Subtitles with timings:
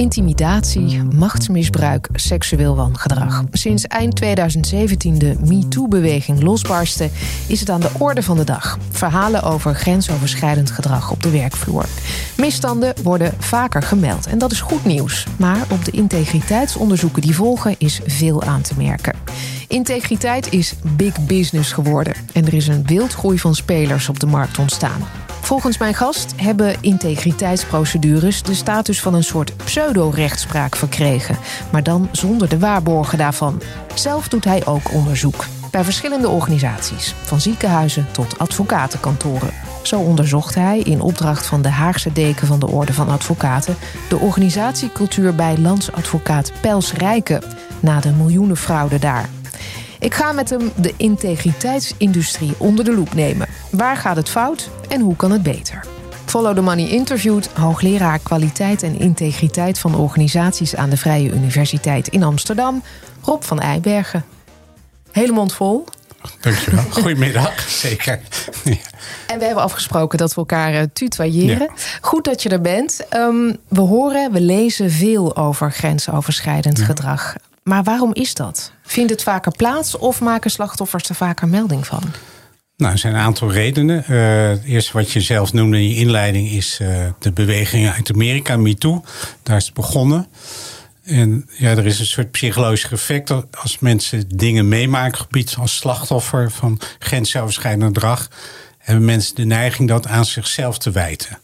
[0.00, 3.44] Intimidatie, machtsmisbruik, seksueel wangedrag.
[3.52, 7.10] Sinds eind 2017 de MeToo-beweging losbarstte,
[7.46, 8.78] is het aan de orde van de dag.
[8.90, 11.84] Verhalen over grensoverschrijdend gedrag op de werkvloer.
[12.36, 15.26] Misstanden worden vaker gemeld en dat is goed nieuws.
[15.38, 19.14] Maar op de integriteitsonderzoeken die volgen is veel aan te merken.
[19.68, 24.58] Integriteit is big business geworden en er is een wildgroei van spelers op de markt
[24.58, 25.00] ontstaan.
[25.40, 31.36] Volgens mijn gast hebben integriteitsprocedures de status van een soort pseudo-rechtspraak verkregen,
[31.72, 33.60] maar dan zonder de waarborgen daarvan.
[33.94, 39.52] Zelf doet hij ook onderzoek bij verschillende organisaties, van ziekenhuizen tot advocatenkantoren.
[39.82, 43.76] Zo onderzocht hij in opdracht van de Haagse deken van de Orde van Advocaten
[44.08, 47.42] de organisatiecultuur bij landsadvocaat Pels Rijken
[47.80, 49.28] na de miljoenenfraude daar.
[50.00, 53.48] Ik ga met hem de integriteitsindustrie onder de loep nemen.
[53.70, 55.84] Waar gaat het fout en hoe kan het beter?
[56.24, 62.22] Follow the Money interviewt hoogleraar kwaliteit en integriteit van organisaties aan de Vrije Universiteit in
[62.22, 62.82] Amsterdam,
[63.22, 64.24] Rob van Eijbergen.
[65.12, 65.84] Hele mond vol.
[66.40, 66.84] Dankjewel.
[66.90, 68.20] Goedemiddag, zeker.
[69.26, 71.70] En we hebben afgesproken dat we elkaar uh, tutoyeren.
[72.00, 73.06] Goed dat je er bent.
[73.14, 77.34] Um, we horen, we lezen veel over grensoverschrijdend gedrag.
[77.62, 78.72] Maar waarom is dat?
[78.82, 82.02] Vindt het vaker plaats of maken slachtoffers er vaker melding van?
[82.76, 84.04] Nou, er zijn een aantal redenen.
[84.10, 88.12] Uh, het eerste wat je zelf noemde in je inleiding is uh, de beweging uit
[88.12, 89.04] Amerika, MeToo.
[89.42, 90.26] Daar is het begonnen.
[91.04, 96.50] En ja, er is een soort psychologisch effect als mensen dingen meemaken, gebied als slachtoffer
[96.50, 98.28] van grensoverschrijdend gedrag,
[98.78, 101.38] hebben mensen de neiging dat aan zichzelf te wijten.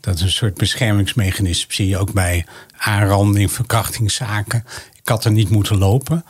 [0.00, 1.74] Dat is een soort beschermingsmechanisme.
[1.74, 2.46] Zie je ook bij
[2.76, 4.64] aanranding, verkrachtingszaken.
[5.06, 6.24] Er niet moeten lopen.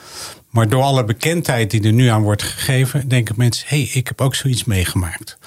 [0.50, 4.08] Maar door alle bekendheid die er nu aan wordt gegeven, denken mensen: hé, hey, ik
[4.08, 5.38] heb ook zoiets meegemaakt.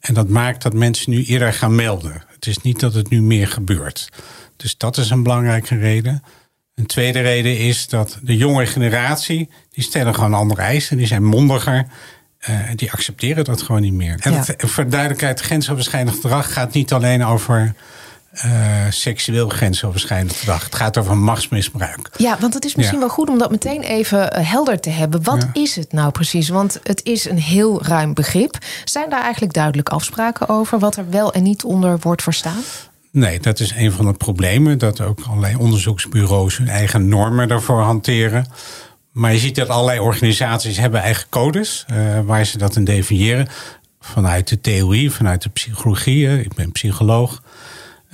[0.00, 2.22] En dat maakt dat mensen nu eerder gaan melden.
[2.34, 4.08] Het is niet dat het nu meer gebeurt.
[4.56, 6.22] Dus dat is een belangrijke reden.
[6.74, 10.96] Een tweede reden is dat de jonge generatie, die stellen gewoon andere eisen.
[10.96, 11.86] Die zijn mondiger.
[12.50, 14.16] Uh, die accepteren dat gewoon niet meer.
[14.20, 17.74] En het, voor duidelijkheid, grensoverschrijdend gedrag gaat niet alleen over
[18.44, 18.52] uh,
[18.88, 20.64] seksueel grensoverschrijdend gedrag.
[20.64, 22.10] Het gaat over machtsmisbruik.
[22.16, 25.22] Ja, want het is misschien wel goed om dat meteen even eh, helder te hebben.
[25.22, 26.48] Wat is het nou precies?
[26.48, 28.58] Want het is een heel ruim begrip.
[28.84, 32.62] Zijn daar eigenlijk duidelijk afspraken over wat er wel en niet onder wordt verstaan?
[33.10, 34.78] Nee, dat is een van de problemen.
[34.78, 38.46] Dat ook allerlei onderzoeksbureaus hun eigen normen daarvoor hanteren.
[39.12, 43.48] Maar je ziet dat allerlei organisaties hebben eigen codes uh, waar ze dat in definiëren.
[44.00, 46.40] Vanuit de theorie, vanuit de psychologie.
[46.40, 47.42] Ik ben psycholoog.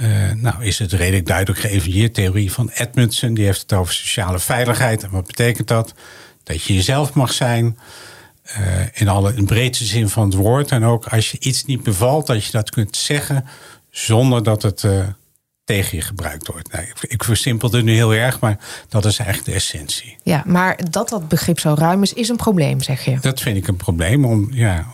[0.02, 2.14] Uh, nou, is het redelijk duidelijk geëvalueerd.
[2.14, 5.02] Theorie van Edmundson, die heeft het over sociale veiligheid.
[5.02, 5.94] En wat betekent dat?
[6.42, 7.78] Dat je jezelf mag zijn.
[8.58, 8.60] Uh,
[8.92, 10.70] in alle in breedste zin van het woord.
[10.70, 13.44] En ook als je iets niet bevalt, dat je dat kunt zeggen
[13.90, 15.04] zonder dat het uh,
[15.64, 16.72] tegen je gebruikt wordt.
[16.72, 18.58] Nou, ik, ik versimpel het nu heel erg, maar
[18.88, 20.16] dat is eigenlijk de essentie.
[20.22, 23.19] Ja, maar dat dat begrip zo ruim is, is een probleem, zeg je?
[23.20, 24.24] Dat vind ik een probleem.
[24.24, 24.86] Om, ja,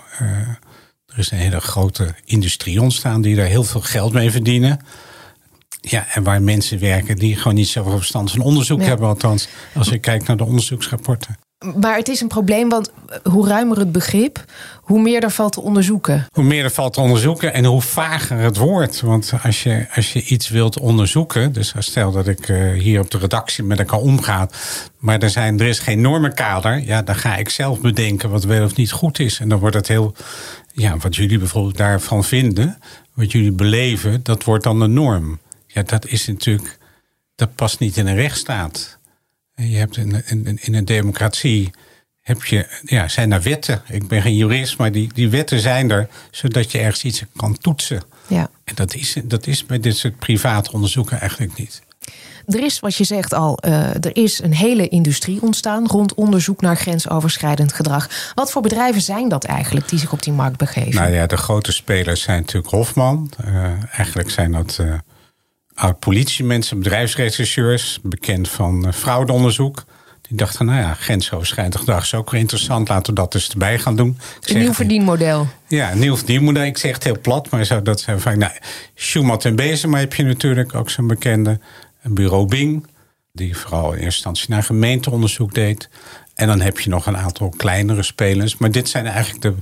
[1.12, 4.80] er is een hele grote industrie ontstaan die daar heel veel geld mee verdienen.
[5.80, 9.88] Ja, en waar mensen werken die gewoon niet zoveel verstand van onderzoek hebben, althans, als
[9.88, 11.38] je kijkt naar de onderzoeksrapporten.
[11.76, 12.90] Maar het is een probleem, want
[13.22, 16.26] hoe ruimer het begrip, hoe meer er valt te onderzoeken.
[16.32, 19.00] Hoe meer er valt te onderzoeken en hoe vager het wordt.
[19.00, 23.10] Want als je, als je iets wilt onderzoeken, dus stel dat ik uh, hier op
[23.10, 24.48] de redactie met elkaar omga,
[24.98, 28.64] maar er, zijn, er is geen normenkader, ja, dan ga ik zelf bedenken wat wel
[28.64, 29.40] of niet goed is.
[29.40, 30.14] En dan wordt het heel,
[30.78, 32.78] ja, wat jullie bijvoorbeeld daarvan vinden,
[33.14, 35.40] wat jullie beleven, dat wordt dan de norm.
[35.66, 36.78] Ja, dat is natuurlijk,
[37.34, 38.98] dat past niet in een rechtsstaat.
[39.54, 41.70] Je hebt in, in, in een democratie
[42.20, 43.82] heb je, ja, zijn er wetten.
[43.88, 47.58] Ik ben geen jurist, maar die, die wetten zijn er zodat je ergens iets kan
[47.58, 48.02] toetsen.
[48.26, 48.50] Ja.
[48.64, 51.82] En dat is, dat is bij dit soort private onderzoeken eigenlijk niet.
[52.48, 56.60] Er is, wat je zegt al, uh, er is een hele industrie ontstaan rond onderzoek
[56.60, 58.32] naar grensoverschrijdend gedrag.
[58.34, 61.00] Wat voor bedrijven zijn dat eigenlijk die zich op die markt begeven?
[61.00, 63.30] Nou ja, de grote spelers zijn natuurlijk Hofman.
[63.44, 64.94] Uh, eigenlijk zijn dat uh,
[65.74, 69.84] oud-politiemensen, bedrijfsrechercheurs, bekend van fraudeonderzoek.
[70.22, 72.88] Die dachten, nou ja, grensoverschrijdend gedrag is ook weer interessant.
[72.88, 74.18] Laten we dat dus erbij gaan doen.
[74.40, 75.46] een nieuw verdienmodel.
[75.66, 76.62] Ja, een nieuw verdienmodel.
[76.62, 78.38] Ik zeg het heel plat, maar zo, dat zijn van...
[78.38, 78.52] Nou,
[78.94, 81.60] Schumat en Bezema heb je natuurlijk, ook zo'n bekende.
[82.02, 82.86] Een bureau Bing,
[83.32, 85.88] die vooral in eerste instantie naar gemeenteonderzoek deed.
[86.34, 88.56] En dan heb je nog een aantal kleinere spelers.
[88.56, 89.54] Maar dit zijn eigenlijk de,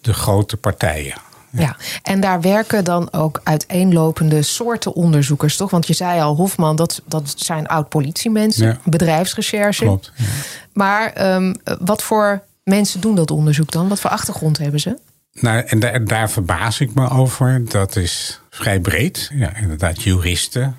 [0.00, 1.14] de grote partijen.
[1.52, 1.76] Ja.
[2.02, 5.70] en daar werken dan ook uiteenlopende soorten onderzoekers, toch?
[5.70, 8.78] Want je zei al, Hofman, dat, dat zijn oud-politiemensen, ja.
[8.84, 9.84] bedrijfsrecherche.
[9.84, 10.12] Klopt.
[10.16, 10.24] Ja.
[10.72, 13.88] Maar um, wat voor mensen doen dat onderzoek dan?
[13.88, 14.98] Wat voor achtergrond hebben ze?
[15.32, 17.64] Nou, en daar, daar verbaas ik me over.
[17.68, 19.30] Dat is vrij breed.
[19.34, 20.76] Ja, inderdaad, juristen,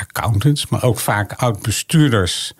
[0.00, 2.52] accountants, maar ook vaak oud-bestuurders.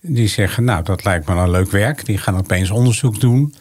[0.00, 2.04] Die zeggen, nou, dat lijkt me een leuk werk.
[2.04, 3.54] Die gaan opeens onderzoek doen.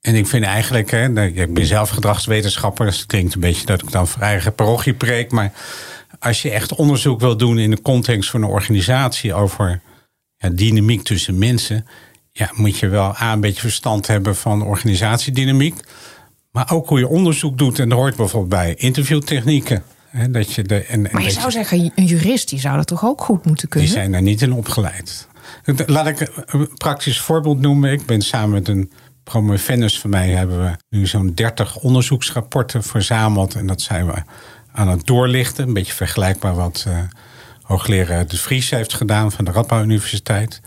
[0.00, 3.82] En ik vind eigenlijk, hè, ik ben zelf gedragswetenschapper, dus het klinkt een beetje dat
[3.82, 5.30] ik dan voor eigen parochie preek.
[5.30, 5.52] Maar
[6.18, 9.80] als je echt onderzoek wil doen in de context van een organisatie over
[10.36, 11.86] ja, dynamiek tussen mensen,
[12.32, 15.80] ja, moet je wel A, een beetje verstand hebben van organisatiedynamiek.
[16.50, 17.78] Maar ook hoe je onderzoek doet.
[17.78, 19.84] En dat hoort bijvoorbeeld bij interviewtechnieken.
[20.16, 23.04] Hè, dat je de, en, maar je zou zeggen, een jurist die zou dat toch
[23.04, 23.88] ook goed moeten kunnen?
[23.88, 25.28] Die zijn daar niet in opgeleid.
[25.86, 27.92] Laat ik een praktisch voorbeeld noemen.
[27.92, 28.92] Ik ben samen met een
[29.24, 30.30] promovendus van mij...
[30.30, 33.54] hebben we nu zo'n 30 onderzoeksrapporten verzameld.
[33.54, 34.22] En dat zijn we
[34.72, 35.66] aan het doorlichten.
[35.66, 36.98] Een beetje vergelijkbaar wat uh,
[37.62, 39.32] hoogleraar De Vries heeft gedaan...
[39.32, 40.60] van de Radboud Universiteit.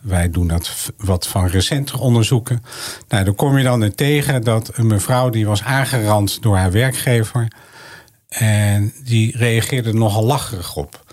[0.00, 2.62] Wij doen dat wat van recenter onderzoeken.
[3.08, 7.48] Nou, dan kom je dan tegen dat een mevrouw die was aangerand door haar werkgever.
[8.28, 11.04] En die reageerde nogal lacherig op.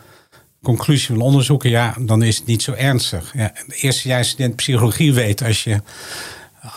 [0.62, 3.34] Conclusie van onderzoeken, ja, dan is het niet zo ernstig.
[3.34, 5.82] Ja, eerste jaar student psychologie weet als je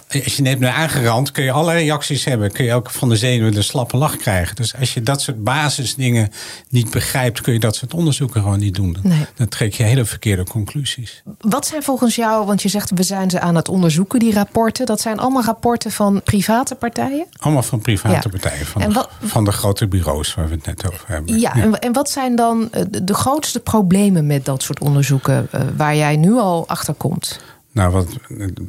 [0.09, 2.53] als je net bent aangerand, kun je alle reacties hebben.
[2.53, 4.57] Kun je ook van de zenuwen de slappe lach krijgen.
[4.57, 6.31] Dus als je dat soort basisdingen
[6.69, 8.97] niet begrijpt, kun je dat soort onderzoeken gewoon niet doen.
[9.37, 11.23] Dan trek je hele verkeerde conclusies.
[11.41, 14.87] Wat zijn volgens jou, want je zegt we zijn ze aan het onderzoeken, die rapporten.
[14.87, 17.27] Dat zijn allemaal rapporten van private partijen?
[17.37, 18.67] Allemaal van private partijen.
[18.67, 21.39] Van, de, van de grote bureaus waar we het net over hebben.
[21.39, 25.61] Ja, En, en wat zijn dan eh, de grootste problemen met dat soort onderzoeken eh,
[25.77, 27.41] waar jij nu al achter komt?
[27.77, 28.09] Nou, wat,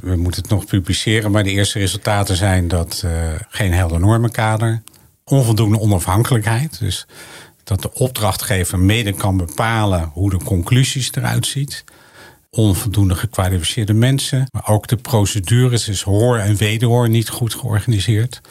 [0.01, 3.11] we moeten het nog publiceren, maar de eerste resultaten zijn dat uh,
[3.49, 4.81] geen helder normenkader,
[5.23, 6.79] onvoldoende onafhankelijkheid.
[6.79, 7.07] Dus
[7.63, 11.83] dat de opdrachtgever mede kan bepalen hoe de conclusies eruit ziet.
[12.49, 14.47] Onvoldoende gekwalificeerde mensen.
[14.51, 18.41] Maar ook de procedures is hoor en wederhoor niet goed georganiseerd.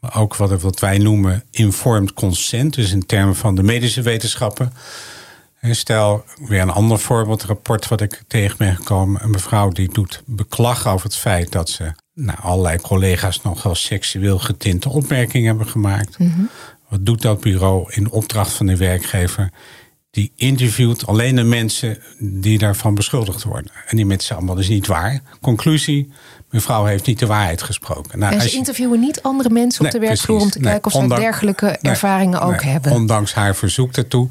[0.00, 2.74] Maar ook wat, wat wij noemen informed consent.
[2.74, 4.72] Dus in termen van de medische wetenschappen
[5.74, 9.22] Stel, weer een ander voorbeeldrapport wat ik tegen ben gekomen.
[9.22, 14.38] Een mevrouw die doet beklag over het feit dat ze nou, allerlei collega's nogal seksueel
[14.38, 16.18] getinte opmerkingen hebben gemaakt.
[16.18, 16.40] Mhm.
[16.88, 19.50] Wat doet dat bureau in opdracht van de werkgever?
[20.10, 23.72] Die interviewt alleen de mensen die daarvan beschuldigd worden.
[23.86, 25.20] En die mensen allemaal dus niet waar.
[25.40, 26.12] Conclusie,
[26.50, 28.18] mevrouw heeft niet de waarheid gesproken.
[28.18, 31.08] Nou, en ze interviewen niet andere mensen op de werkvloer om te kijken of ze
[31.08, 32.92] dergelijke ervaringen ook hebben.
[32.92, 34.28] Ondanks haar verzoek daartoe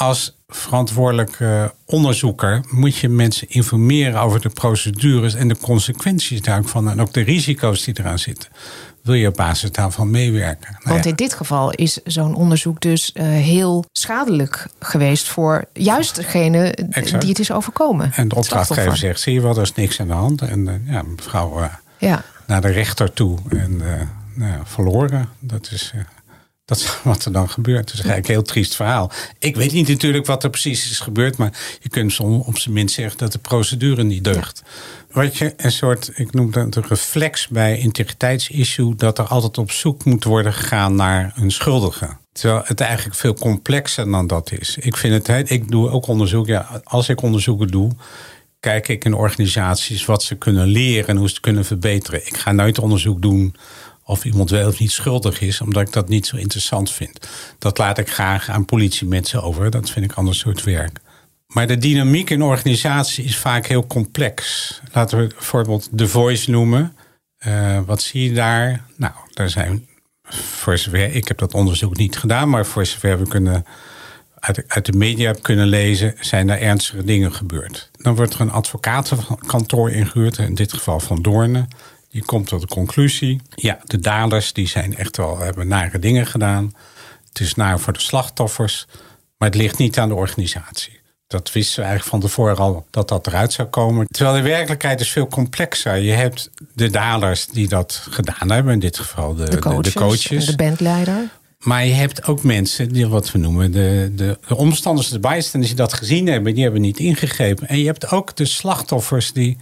[0.00, 7.00] als verantwoordelijke onderzoeker moet je mensen informeren over de procedures en de consequenties daarvan en
[7.00, 8.50] ook de risico's die eraan zitten.
[9.02, 10.70] Wil je op basis daarvan meewerken?
[10.72, 16.14] Nou Want in dit geval is zo'n onderzoek dus uh, heel schadelijk geweest voor juist
[16.14, 16.78] degene
[17.18, 18.12] die het is overkomen.
[18.12, 20.42] En de opdrachtgever zegt: zie je wel, er is niks aan de hand.
[20.42, 21.66] En uh, ja, mevrouw uh,
[21.98, 22.24] ja.
[22.46, 23.82] naar de rechter toe en
[24.34, 25.28] nou, verloren.
[25.38, 25.92] Dat is
[26.66, 27.90] dat is wat er dan gebeurt.
[27.90, 29.10] Het is eigenlijk een heel triest verhaal.
[29.38, 32.94] Ik weet niet natuurlijk wat er precies is gebeurd, maar je kunt op zijn minst
[32.94, 34.62] zeggen dat de procedure niet deugt.
[35.10, 39.70] Wat je een soort, ik noem dat een reflex bij integriteitsissue, dat er altijd op
[39.70, 42.16] zoek moet worden gegaan naar een schuldige.
[42.32, 44.76] Terwijl het eigenlijk veel complexer dan dat is.
[44.80, 46.46] Ik vind het, ik doe ook onderzoek.
[46.46, 47.90] Ja, als ik onderzoeken doe,
[48.60, 52.26] kijk ik in organisaties wat ze kunnen leren en hoe ze het kunnen verbeteren.
[52.26, 53.56] Ik ga nooit onderzoek doen
[54.06, 57.28] of iemand wel of niet schuldig is, omdat ik dat niet zo interessant vind.
[57.58, 59.70] Dat laat ik graag aan politiemensen over.
[59.70, 60.98] Dat vind ik ander soort werk.
[61.46, 64.80] Maar de dynamiek in organisatie is vaak heel complex.
[64.92, 66.96] Laten we bijvoorbeeld The Voice noemen.
[67.46, 68.84] Uh, wat zie je daar?
[68.96, 69.86] Nou, daar zijn
[70.28, 73.64] voor ik heb dat onderzoek niet gedaan, maar voor zover we kunnen
[74.34, 77.90] uit, uit de media kunnen lezen, zijn daar ernstige dingen gebeurd.
[77.92, 81.68] Dan wordt er een advocatenkantoor ingehuurd, in dit geval van Doornen.
[82.08, 86.26] Je komt tot de conclusie, ja, de daders die zijn echt wel, hebben nare dingen
[86.26, 86.74] gedaan.
[87.28, 88.86] Het is naar voor de slachtoffers,
[89.38, 91.00] maar het ligt niet aan de organisatie.
[91.26, 94.06] Dat wisten we eigenlijk van tevoren al dat dat eruit zou komen.
[94.06, 95.96] Terwijl de werkelijkheid is veel complexer.
[95.96, 99.98] Je hebt de daders die dat gedaan hebben, in dit geval de, de coaches, de,
[99.98, 100.46] coaches.
[100.46, 101.28] de bandleider.
[101.58, 105.72] Maar je hebt ook mensen die wat we noemen de, de, de omstanders, de bijstanders
[105.72, 107.68] die dat gezien hebben, die hebben niet ingegrepen.
[107.68, 109.58] En je hebt ook de slachtoffers die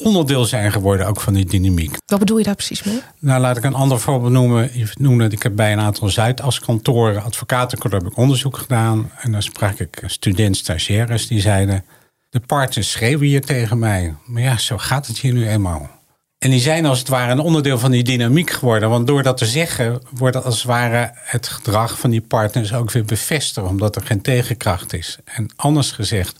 [0.00, 1.96] onderdeel zijn geworden ook van die dynamiek.
[2.06, 3.00] Wat bedoel je daar precies mee?
[3.18, 4.70] Nou, laat ik een ander voorbeeld noemen.
[4.78, 9.10] Je noemde, ik heb bij een aantal Zuidaskantoren, advocatenkantoren, heb ik onderzoek gedaan.
[9.20, 11.84] En dan sprak ik student stagiaires die zeiden...
[12.30, 14.14] de partners schreeuwen hier tegen mij.
[14.26, 15.90] Maar ja, zo gaat het hier nu eenmaal.
[16.38, 18.88] En die zijn als het ware een onderdeel van die dynamiek geworden.
[18.90, 22.90] Want door dat te zeggen, wordt als het ware het gedrag van die partners ook
[22.90, 23.66] weer bevestigd.
[23.66, 25.18] Omdat er geen tegenkracht is.
[25.24, 26.36] En anders gezegd,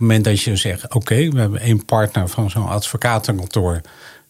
[0.00, 3.80] het moment dat je zegt: Oké, we hebben één partner van zo'n advocatenkantoor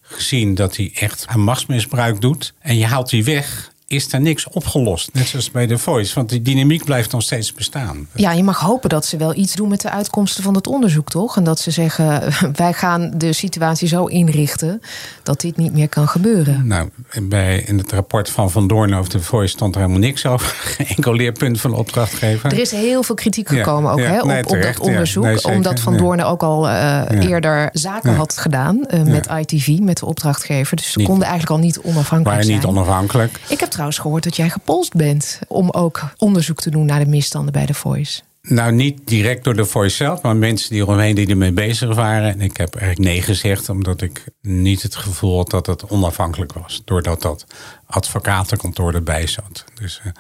[0.01, 2.55] gezien dat hij echt aan machtsmisbruik doet.
[2.61, 5.11] En je haalt die weg is er niks opgelost.
[5.13, 6.15] Net zoals bij The Voice.
[6.15, 8.09] Want die dynamiek blijft nog steeds bestaan.
[8.15, 11.09] Ja, je mag hopen dat ze wel iets doen met de uitkomsten van het onderzoek,
[11.09, 11.37] toch?
[11.37, 14.83] En dat ze zeggen, wij gaan de situatie zo inrichten
[15.23, 16.67] dat dit niet meer kan gebeuren.
[16.67, 16.89] Nou,
[17.23, 20.47] bij, in het rapport van Van Doorn over The Voice stond er helemaal niks over.
[20.77, 22.53] Geen enkel leerpunt van de opdrachtgever.
[22.53, 25.45] Er is heel veel kritiek gekomen ook hè, op, op, dat onderzoek.
[25.47, 30.07] omdat Van Doorn ook al uh, eerder zaken had gedaan uh, met ITV, met de
[30.07, 30.77] opdrachtgever.
[30.77, 32.57] Dus ze konden eigenlijk al niet onafhankelijk zijn.
[32.57, 33.41] niet onafhankelijk.
[33.49, 37.11] Ik heb trouwens gehoord dat jij gepolst bent om ook onderzoek te doen naar de
[37.11, 38.21] misstanden bij The Voice.
[38.43, 42.33] Nou, niet direct door de Voice zelf, maar mensen die eromheen die ermee bezig waren.
[42.33, 46.53] En ik heb eigenlijk nee gezegd, omdat ik niet het gevoel had dat het onafhankelijk
[46.53, 46.83] was.
[46.85, 47.47] Doordat dat
[47.87, 49.65] advocatenkantoor erbij zat.
[49.75, 50.13] Dus uh,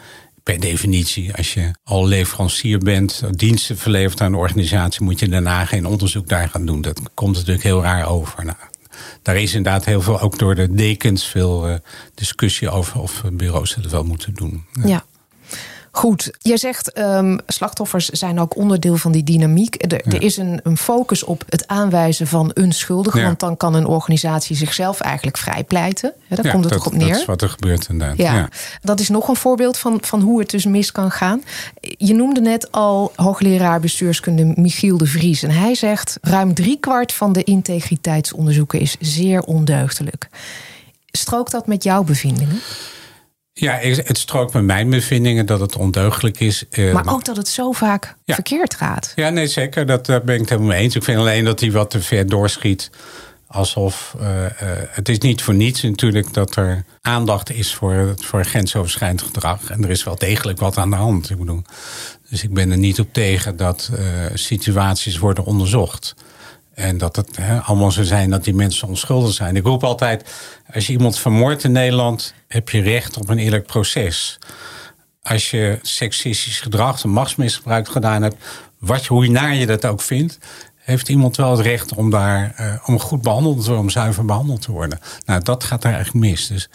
[0.43, 5.65] per definitie, als je al leverancier bent, diensten verlevert aan een organisatie, moet je daarna
[5.65, 6.81] geen onderzoek daar gaan doen.
[6.81, 8.45] Dat komt natuurlijk heel raar over.
[8.45, 8.57] Nou,
[9.23, 11.75] daar is inderdaad heel veel, ook door de dekens, veel uh,
[12.15, 14.65] discussie over of bureaus het wel moeten doen.
[14.73, 14.89] ja.
[14.89, 15.05] ja.
[15.93, 19.93] Goed, jij zegt um, slachtoffers zijn ook onderdeel van die dynamiek.
[19.93, 23.23] Er, er is een, een, focus op het aanwijzen van een schuldige.
[23.23, 26.13] Want dan kan een organisatie zichzelf eigenlijk vrijpleiten.
[26.27, 27.09] Ja, daar komt het toch op neer.
[27.09, 28.17] Dat is wat er gebeurt inderdaad.
[28.17, 28.49] Ja,
[28.83, 31.43] Dat is nog een voorbeeld van, van hoe het dus mis kan gaan.
[31.81, 35.43] Je noemde net al hoogleraar bestuurskunde Michiel de Vries.
[35.43, 40.29] En hij zegt ruim driekwart van de integriteitsonderzoeken is zeer ondeugdelijk.
[41.11, 42.61] Strookt dat met jouw bevindingen?
[43.61, 46.69] Ja, het strookt met mijn bevindingen dat het ondeugelijk is.
[46.71, 49.13] Eh, maar ook dat het zo vaak verkeerd gaat.
[49.15, 49.87] Ja, nee, zeker.
[49.87, 50.95] Dat, daar ben ik het helemaal mee eens.
[50.95, 52.91] Ik vind alleen dat hij wat te ver doorschiet.
[53.47, 54.49] Alsof uh, uh,
[54.91, 59.71] het is niet voor niets natuurlijk dat er aandacht is voor, voor grensoverschrijdend gedrag.
[59.71, 61.31] En er is wel degelijk wat aan de hand.
[61.31, 61.63] Ik bedoel,
[62.29, 63.91] dus ik ben er niet op tegen dat
[64.35, 66.15] situaties worden onderzocht.
[66.81, 69.57] En dat het allemaal zo zijn dat die mensen onschuldig zijn.
[69.57, 70.35] Ik roep altijd,
[70.75, 74.39] als je iemand vermoordt in Nederland, heb je recht op een eerlijk proces.
[75.23, 78.37] Als je seksistisch gedrag, een machtsmisbruik gedaan hebt,
[78.79, 80.39] wat, hoe naar je dat ook vindt,
[80.77, 84.25] heeft iemand wel het recht om daar uh, om goed behandeld te worden, om zuiver
[84.25, 85.01] behandeld te worden.
[85.27, 86.47] Nou, dat gaat er eigenlijk mis.
[86.47, 86.69] Dus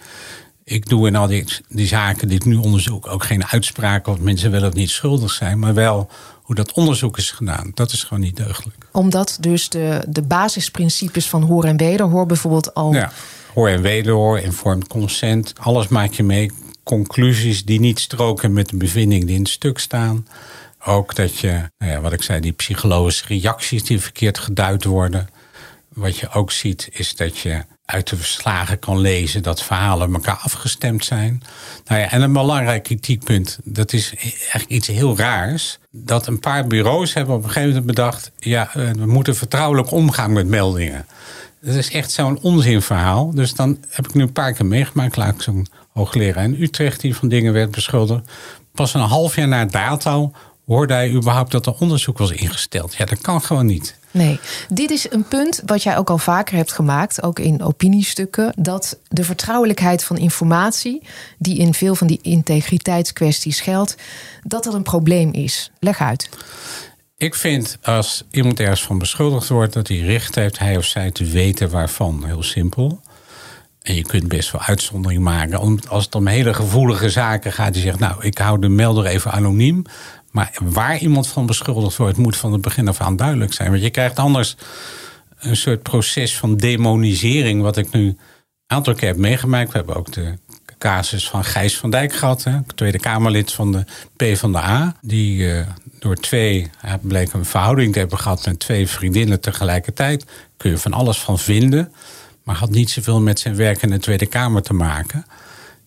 [0.63, 4.19] ik doe in al die, die zaken die ik nu onderzoek ook geen uitspraken of
[4.19, 6.09] mensen wel of niet schuldig zijn, maar wel
[6.45, 7.71] hoe dat onderzoek is gedaan.
[7.73, 8.87] Dat is gewoon niet deugdelijk.
[8.91, 12.93] Omdat dus de, de basisprincipes van hoor en wederhoor bijvoorbeeld al.
[12.93, 13.11] Ja,
[13.53, 16.51] hoor en wederhoor, informed consent, alles maak je mee.
[16.83, 20.27] Conclusies die niet stroken met de bevindingen die in het stuk staan.
[20.85, 25.29] Ook dat je, nou ja, wat ik zei, die psychologische reacties die verkeerd geduid worden.
[25.93, 30.39] Wat je ook ziet is dat je uit de verslagen kan lezen dat verhalen elkaar
[30.41, 31.41] afgestemd zijn.
[31.85, 34.13] Nou ja, en een belangrijk kritiekpunt, dat is
[34.51, 35.79] echt iets heel raars.
[35.91, 39.91] Dat een paar bureaus hebben op een gegeven moment bedacht: ja, eh, we moeten vertrouwelijk
[39.91, 41.05] omgaan met meldingen.
[41.61, 43.31] Dat is echt zo'n onzinverhaal.
[43.31, 45.15] Dus dan heb ik nu een paar keer meegemaakt.
[45.15, 48.31] Laat ik zo'n hoogleraar in Utrecht die van dingen werd beschuldigd.
[48.71, 50.31] Pas een half jaar na dato
[50.65, 52.95] hoorde hij überhaupt dat er onderzoek was ingesteld.
[52.95, 53.95] Ja, dat kan gewoon niet.
[54.15, 58.53] Nee, dit is een punt wat jij ook al vaker hebt gemaakt, ook in opiniestukken,
[58.57, 61.01] dat de vertrouwelijkheid van informatie,
[61.37, 63.95] die in veel van die integriteitskwesties geldt,
[64.43, 65.71] dat dat een probleem is.
[65.79, 66.29] Leg uit.
[67.17, 71.11] Ik vind als iemand ergens van beschuldigd wordt, dat hij recht heeft, hij of zij,
[71.11, 72.23] te weten waarvan.
[72.25, 73.01] Heel simpel.
[73.81, 75.79] En je kunt best wel uitzondering maken.
[75.87, 79.31] Als het om hele gevoelige zaken gaat, die zegt, nou, ik hou de melder even
[79.31, 79.85] anoniem.
[80.35, 83.69] Maar waar iemand van beschuldigd wordt, moet van het begin af aan duidelijk zijn.
[83.69, 84.55] Want je krijgt anders
[85.39, 88.17] een soort proces van demonisering, wat ik nu een
[88.67, 89.71] aantal keer heb meegemaakt.
[89.71, 90.37] We hebben ook de
[90.77, 93.83] casus van Gijs van Dijk gehad, hè, Tweede Kamerlid van de
[94.15, 94.95] PvdA.
[95.01, 95.67] Die uh,
[95.99, 100.25] door twee, hij bleek een verhouding te hebben gehad met twee vriendinnen tegelijkertijd.
[100.57, 101.93] Kun je van alles van vinden,
[102.43, 105.25] maar had niet zoveel met zijn werk in de Tweede Kamer te maken.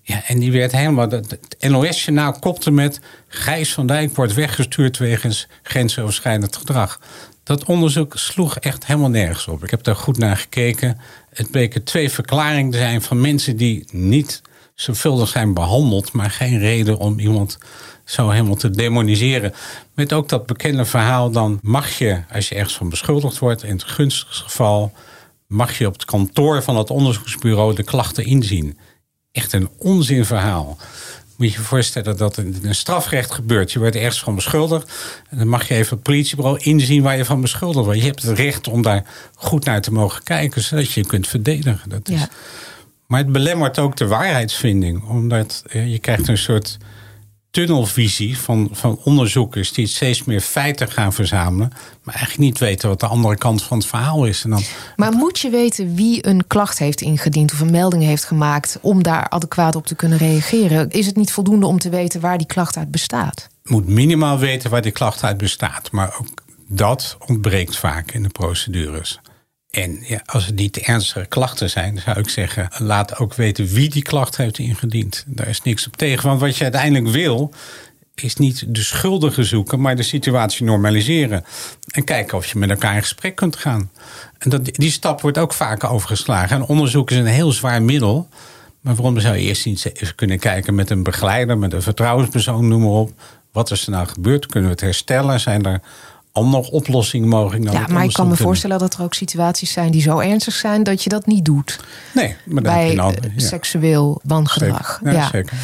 [0.08, 1.10] Ja, en die werd helemaal.
[1.10, 3.00] Het NOS-journaal kopte met.
[3.28, 7.00] Gijs van Dijk wordt weggestuurd wegens grensoverschrijdend gedrag.
[7.42, 9.64] Dat onderzoek sloeg echt helemaal nergens op.
[9.64, 10.98] Ik heb daar goed naar gekeken.
[11.30, 14.42] Het bleken twee verklaringen te zijn van mensen die niet
[14.74, 17.58] zorgvuldig zijn behandeld, maar geen reden om iemand
[18.04, 19.54] zo helemaal te demoniseren.
[19.94, 23.72] Met ook dat bekende verhaal, dan mag je, als je ergens van beschuldigd wordt, in
[23.72, 24.92] het gunstigste geval,
[25.46, 28.78] mag je op het kantoor van het onderzoeksbureau de klachten inzien
[29.38, 30.76] echt een onzinverhaal.
[31.36, 33.72] Moet je je voorstellen dat in een strafrecht gebeurt.
[33.72, 34.92] Je wordt ergens van beschuldigd.
[35.30, 38.00] En dan mag je even het politiebureau inzien waar je van beschuldigd wordt.
[38.00, 39.04] Je hebt het recht om daar
[39.34, 41.90] goed naar te mogen kijken, zodat je je kunt verdedigen.
[41.90, 42.26] Dat is...
[43.06, 45.08] Maar het belemmert ook de waarheidsvinding.
[45.08, 46.76] Omdat je krijgt een soort
[47.50, 53.00] tunnelvisie van, van onderzoekers die steeds meer feiten gaan verzamelen, maar eigenlijk niet weten wat
[53.00, 54.44] de andere kant van het verhaal is.
[54.44, 54.62] En dan,
[54.96, 59.02] maar moet je weten wie een klacht heeft ingediend of een melding heeft gemaakt om
[59.02, 60.90] daar adequaat op te kunnen reageren?
[60.90, 63.48] Is het niet voldoende om te weten waar die klacht uit bestaat?
[63.62, 66.28] Moet minimaal weten waar die klacht uit bestaat, maar ook
[66.66, 69.20] dat ontbreekt vaak in de procedures.
[69.70, 73.90] En ja, als het niet ernstige klachten zijn, zou ik zeggen, laat ook weten wie
[73.90, 75.24] die klacht heeft ingediend.
[75.26, 76.28] Daar is niks op tegen.
[76.28, 77.52] Want wat je uiteindelijk wil,
[78.14, 81.44] is niet de schuldigen zoeken, maar de situatie normaliseren.
[81.88, 83.90] En kijken of je met elkaar in gesprek kunt gaan.
[84.38, 86.56] En dat, die stap wordt ook vaak overgeslagen.
[86.56, 88.28] En onderzoek is een heel zwaar middel.
[88.80, 92.80] Maar waarom zou je eerst even kunnen kijken met een begeleider, met een vertrouwenspersoon, noem
[92.80, 93.12] maar op.
[93.52, 94.46] Wat is er nou gebeurd?
[94.46, 95.40] Kunnen we het herstellen?
[95.40, 95.80] Zijn er
[96.38, 97.64] andere oplossing mogelijk.
[97.64, 100.54] Dan ja, maar ik kan me voorstellen dat er ook situaties zijn die zo ernstig
[100.54, 101.80] zijn dat je dat niet doet.
[102.14, 105.00] Nee, maar bij nou, seksueel wangedrag.
[105.04, 105.58] Ja, Zeker.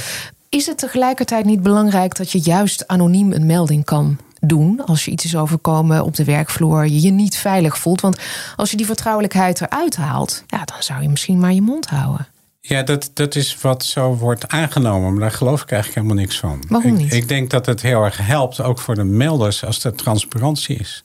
[0.49, 5.11] Is het tegelijkertijd niet belangrijk dat je juist anoniem een melding kan doen als je
[5.11, 8.01] iets is overkomen op de werkvloer, je je niet veilig voelt?
[8.01, 8.19] Want
[8.57, 12.27] als je die vertrouwelijkheid eruit haalt, ja, dan zou je misschien maar je mond houden.
[12.67, 15.11] Ja, dat, dat is wat zo wordt aangenomen.
[15.11, 16.65] Maar daar geloof ik eigenlijk helemaal niks van.
[16.69, 17.13] Waarom niet?
[17.13, 20.77] Ik, ik denk dat het heel erg helpt, ook voor de melders, als er transparantie
[20.77, 21.03] is.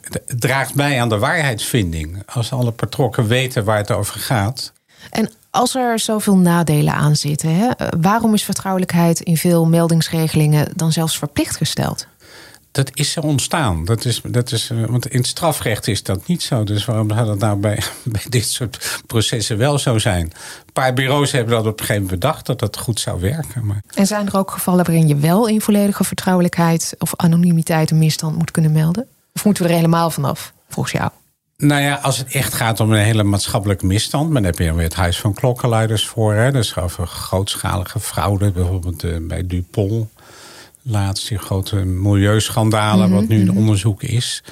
[0.00, 2.22] Het draagt bij aan de waarheidsvinding.
[2.26, 4.72] Als alle betrokken weten waar het over gaat.
[5.10, 7.70] En als er zoveel nadelen aan zitten, hè,
[8.00, 12.06] waarom is vertrouwelijkheid in veel meldingsregelingen dan zelfs verplicht gesteld?
[12.76, 13.84] Dat is er ontstaan.
[13.84, 16.64] Dat is, dat is, eh, want in het strafrecht is dat niet zo.
[16.64, 20.24] Dus waarom zou dat nou bij, bij dit soort processen wel zo zijn?
[20.24, 23.66] Een paar bureaus hebben dat op een gegeven moment bedacht dat dat goed zou werken.
[23.66, 23.82] Maar...
[23.94, 28.36] En zijn er ook gevallen waarin je wel in volledige vertrouwelijkheid of anonimiteit een misstand
[28.36, 29.06] moet kunnen melden?
[29.34, 31.10] Of moeten we er helemaal vanaf, volgens jou?
[31.56, 34.82] Nou ja, als het echt gaat om een hele maatschappelijke misstand, dan heb je weer
[34.82, 36.34] het Huis van Klokkenluiders voor.
[36.34, 36.52] Hè?
[36.52, 40.08] Dus over grootschalige fraude, bijvoorbeeld eh, bij Dupont
[40.86, 43.56] laatst die grote milieuschandalen, wat nu een mhm.
[43.56, 44.42] onderzoek is.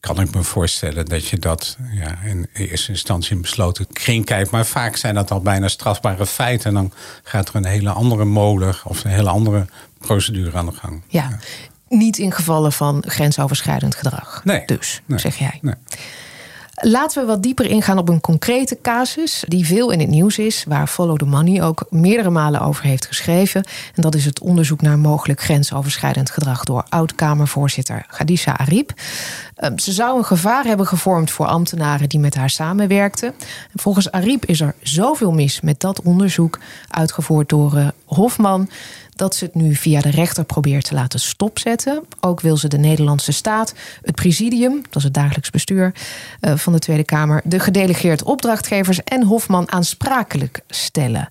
[0.00, 4.50] Kan ik me voorstellen dat je dat ja, in eerste instantie in besloten kring kijkt.
[4.50, 6.68] Maar vaak zijn dat al bijna strafbare feiten.
[6.68, 9.66] En dan gaat er een hele andere molen of een hele andere
[9.98, 11.02] procedure aan de gang.
[11.08, 11.38] Ja,
[11.88, 14.40] niet in gevallen van grensoverschrijdend gedrag.
[14.44, 14.62] Nee.
[14.66, 15.58] Dus, zeg jij.
[15.60, 15.74] Nee.
[16.82, 20.64] Laten we wat dieper ingaan op een concrete casus die veel in het nieuws is,
[20.68, 23.64] waar Follow the Money ook meerdere malen over heeft geschreven.
[23.94, 28.92] En dat is het onderzoek naar mogelijk grensoverschrijdend gedrag door oud-Kamervoorzitter Khadija Ariep.
[29.54, 33.34] Ehm, ze zou een gevaar hebben gevormd voor ambtenaren die met haar samenwerkten.
[33.74, 36.58] volgens Ariep is er zoveel mis met dat onderzoek,
[36.88, 38.68] uitgevoerd door eh, Hofman
[39.16, 42.04] dat ze het nu via de rechter probeert te laten stopzetten.
[42.20, 45.94] Ook wil ze de Nederlandse staat, het presidium, dat is het dagelijks bestuur
[46.40, 51.28] eh, van de Tweede Kamer, de gedelegeerd opdrachtgevers en Hofman aansprakelijk stellen.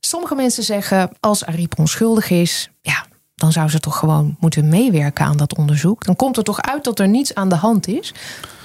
[0.00, 5.24] Sommige mensen zeggen, als Ariep onschuldig is, ja, dan zou ze toch gewoon moeten meewerken
[5.24, 6.04] aan dat onderzoek.
[6.04, 8.14] Dan komt er toch uit dat er niets aan de hand is.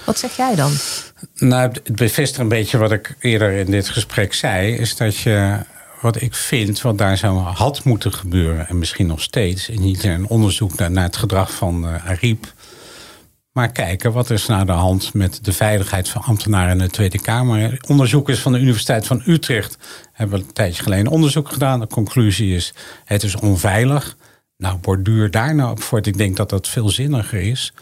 [0.05, 0.71] Wat zeg jij dan?
[1.35, 4.75] Nou, het bevestigt een beetje wat ik eerder in dit gesprek zei.
[4.75, 5.59] Is dat je
[6.01, 8.67] wat ik vind, wat daar zou had moeten gebeuren...
[8.67, 12.53] en misschien nog steeds, en niet een onderzoek naar, het gedrag van uh, Ariep...
[13.51, 17.19] maar kijken wat is naar de hand met de veiligheid van ambtenaren in de Tweede
[17.21, 17.81] Kamer.
[17.87, 19.77] Onderzoekers van de Universiteit van Utrecht
[20.11, 21.79] hebben een tijdje geleden onderzoek gedaan.
[21.79, 22.73] De conclusie is,
[23.05, 24.17] het is onveilig.
[24.57, 26.07] Nou, borduur daar nou op voort.
[26.07, 27.73] Ik denk dat dat veel zinniger is.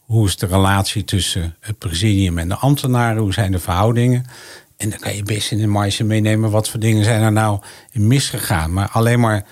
[0.00, 3.22] Hoe is de relatie tussen het presidium en de ambtenaren?
[3.22, 4.26] Hoe zijn de verhoudingen?
[4.80, 7.60] En dan kan je best in de marge meenemen wat voor dingen zijn er nou
[7.92, 8.72] misgegaan.
[8.72, 9.44] Maar alleen maar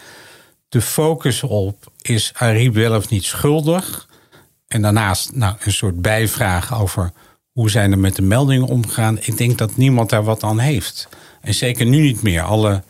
[0.68, 4.08] de focus op is Ariep wel of niet schuldig.
[4.68, 7.12] En daarnaast nou, een soort bijvraag over
[7.52, 9.18] hoe zijn er met de meldingen omgegaan.
[9.20, 11.08] Ik denk dat niemand daar wat aan heeft.
[11.40, 12.42] En zeker nu niet meer.
[12.42, 12.82] Alle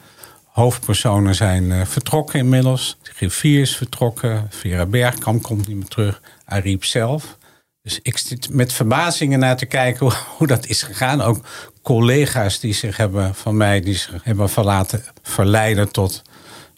[0.44, 2.98] hoofdpersonen zijn uh, vertrokken inmiddels.
[3.03, 4.46] De griffier is vertrokken.
[4.51, 6.20] Vera Bergkamp komt niet meer terug.
[6.44, 7.38] Ariep zelf.
[7.83, 11.20] Dus ik zit met verbazingen naar te kijken hoe, hoe, dat is gegaan.
[11.20, 11.44] Ook
[11.88, 16.22] collega's die zich hebben van mij, die zich hebben verlaten verleiden tot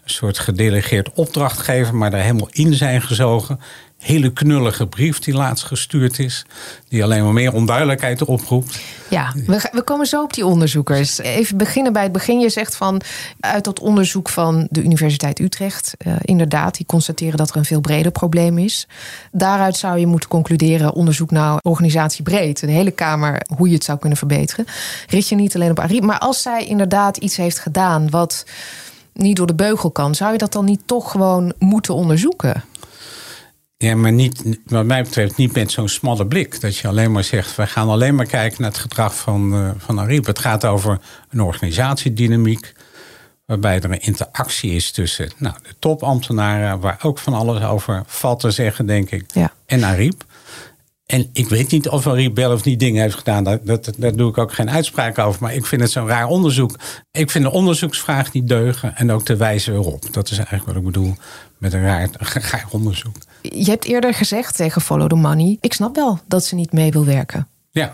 [0.03, 3.59] een soort gedelegeerd opdrachtgever, maar daar helemaal in zijn gezogen
[4.01, 6.45] hele knullige brief die laatst gestuurd is.
[6.89, 8.79] Die alleen maar meer onduidelijkheid oproept.
[9.09, 11.17] Ja, we, we komen zo op die onderzoekers.
[11.17, 12.39] Even beginnen bij het begin.
[12.39, 13.01] Je zegt van
[13.39, 15.93] uit dat onderzoek van de Universiteit Utrecht.
[16.07, 18.87] Uh, inderdaad, die constateren dat er een veel breder probleem is.
[19.31, 22.59] Daaruit zou je moeten concluderen: onderzoek naar organisatie breed.
[22.59, 24.65] De hele Kamer, hoe je het zou kunnen verbeteren.
[25.07, 26.01] Richt je niet alleen op Arie.
[26.01, 28.45] Maar als zij inderdaad iets heeft gedaan wat
[29.13, 32.63] niet door de beugel kan, zou je dat dan niet toch gewoon moeten onderzoeken?
[33.81, 36.61] Ja, maar niet, wat mij betreft niet met zo'n smalle blik.
[36.61, 39.69] Dat je alleen maar zegt, we gaan alleen maar kijken naar het gedrag van, uh,
[39.77, 40.25] van Ariep.
[40.25, 42.73] Het gaat over een organisatiedynamiek.
[43.45, 48.39] Waarbij er een interactie is tussen nou, de topambtenaren, waar ook van alles over valt
[48.39, 49.51] te zeggen, denk ik, Ja.
[49.65, 50.23] en Ariep.
[51.05, 53.43] En ik weet niet of Ariep wel of niet dingen heeft gedaan.
[53.43, 55.41] Daar, dat, daar doe ik ook geen uitspraak over.
[55.41, 56.79] Maar ik vind het zo'n raar onderzoek.
[57.11, 60.13] Ik vind de onderzoeksvraag niet deugen en ook de wijze erop.
[60.13, 61.15] Dat is eigenlijk wat ik bedoel
[61.57, 62.09] met een raar,
[62.51, 63.15] raar onderzoek.
[63.41, 65.57] Je hebt eerder gezegd tegen Follow the Money...
[65.61, 67.47] ik snap wel dat ze niet mee wil werken.
[67.71, 67.93] Ja,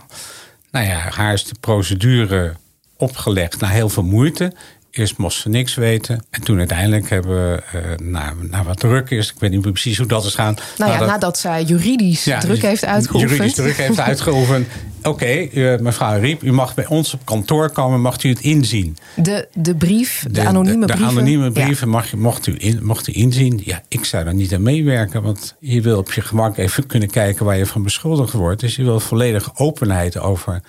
[0.71, 2.53] nou ja, haar is de procedure
[2.97, 4.53] opgelegd na heel veel moeite.
[4.91, 6.23] Eerst moest ze niks weten.
[6.29, 9.29] En toen uiteindelijk hebben we, uh, na, na wat druk is...
[9.31, 10.55] ik weet niet precies hoe dat is gaan.
[10.77, 13.31] Nou ja, nadat, zij juridisch ja, druk heeft uitgeoefend.
[13.31, 14.67] Juridisch druk heeft uitgeoefend.
[15.08, 18.02] Oké, okay, uh, mevrouw Riep, u mag bij ons op kantoor komen.
[18.02, 18.98] Mag u het inzien?
[19.15, 21.17] De, de brief, de, de anonieme de, de brieven?
[21.17, 23.62] anonieme brieven mag, mocht, u in, mocht u inzien.
[23.63, 25.22] Ja, ik zou daar niet aan meewerken.
[25.22, 27.46] Want je wil op je gemak even kunnen kijken...
[27.46, 28.60] waar je van beschuldigd wordt.
[28.62, 30.62] Dus je wil volledige openheid over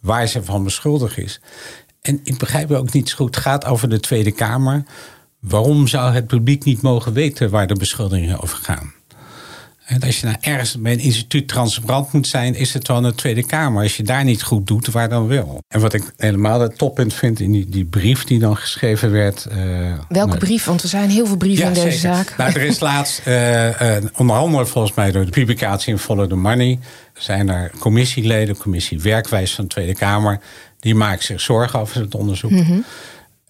[0.00, 1.40] waar ze van beschuldigd is.
[2.02, 3.34] En ik begrijp ook niet zo goed.
[3.34, 4.82] Het gaat over de Tweede Kamer.
[5.40, 8.92] Waarom zou het publiek niet mogen weten waar de beschuldigingen over gaan?
[9.90, 13.14] En als je nou ergens bij een instituut transparant moet zijn, is het wel de
[13.14, 13.82] Tweede Kamer.
[13.82, 15.62] Als je daar niet goed doet, waar dan wel?
[15.68, 19.46] En wat ik helemaal het toppunt vind in die, die brief die dan geschreven werd.
[19.52, 19.56] Uh,
[20.08, 20.64] Welke nou, brief?
[20.64, 22.16] Want er zijn heel veel brieven ja, in deze zeker.
[22.16, 22.36] zaak.
[22.36, 26.28] Nou, er is laatst, uh, uh, onder andere volgens mij door de publicatie in Follow
[26.28, 26.78] the Money,
[27.14, 30.40] zijn er commissieleden, commissie werkwijze van de Tweede Kamer.
[30.80, 32.50] Die maakt zich zorgen over het onderzoek.
[32.50, 32.78] Mhm.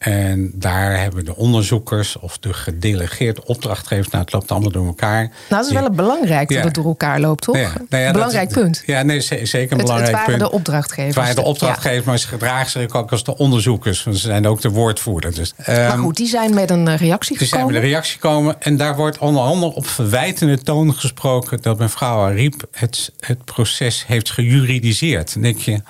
[0.01, 5.23] En daar hebben de onderzoekers of de gedelegeerd opdrachtgevers, nou het loopt allemaal door elkaar.
[5.23, 6.65] Nou, dat is wel een belangrijk dat Ja.
[6.65, 7.57] het door elkaar loopt, toch?
[7.57, 8.83] Ja, nou ja, belangrijk dat- punt.
[8.87, 10.41] Ja, nee, ze- zeker een Het, het belangrijk waren punt.
[10.41, 11.07] de opdrachtgevers.
[11.07, 14.05] Het waren de opdrachtgevers, maar ze gedragen zich ook als de onderzoekers.
[14.05, 15.35] Want ze zijn ook de woordvoerder.
[15.35, 15.65] Dus, Ja.
[15.67, 17.83] Maar ehm, goed, die zijn met een eh, reactie dus zijn we gekomen.
[17.83, 18.57] de reactie gekomen.
[18.63, 21.63] En daar wordt onder andere op verwijtende toon gesproken...
[21.63, 25.33] dat mevrouw Ariep het, het proces heeft gejuridiseerd.
[25.33, 25.81] Dan denk je,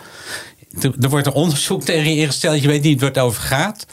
[1.00, 2.62] er, wordt een onderzoek tegen je ingesteld.
[2.62, 3.86] Je weet niet waar het over gaat.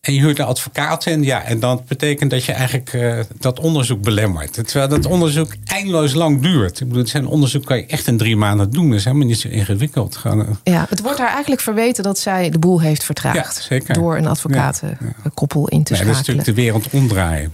[0.00, 1.22] En je huurt een advocaat in.
[1.22, 4.52] Ja, en dat betekent dat je eigenlijk eh, dat onderzoek belemmert.
[4.52, 6.80] Terwijl dat onderzoek eindeloos lang duurt.
[6.80, 8.88] Ik bedoel, zijn onderzoek kan je echt in drie maanden doen.
[8.88, 10.16] Dat is helemaal niet zo ingewikkeld.
[10.16, 13.66] Gewoon, eh, Ja, het wordt haar eigenlijk verweten dat zij de boel heeft vertraagd.
[13.68, 13.94] Ja.
[13.94, 16.36] Door een advocatenkoppel in te nee, dat is schakelen.
[16.36, 17.52] natuurlijk de wereld omdraaien.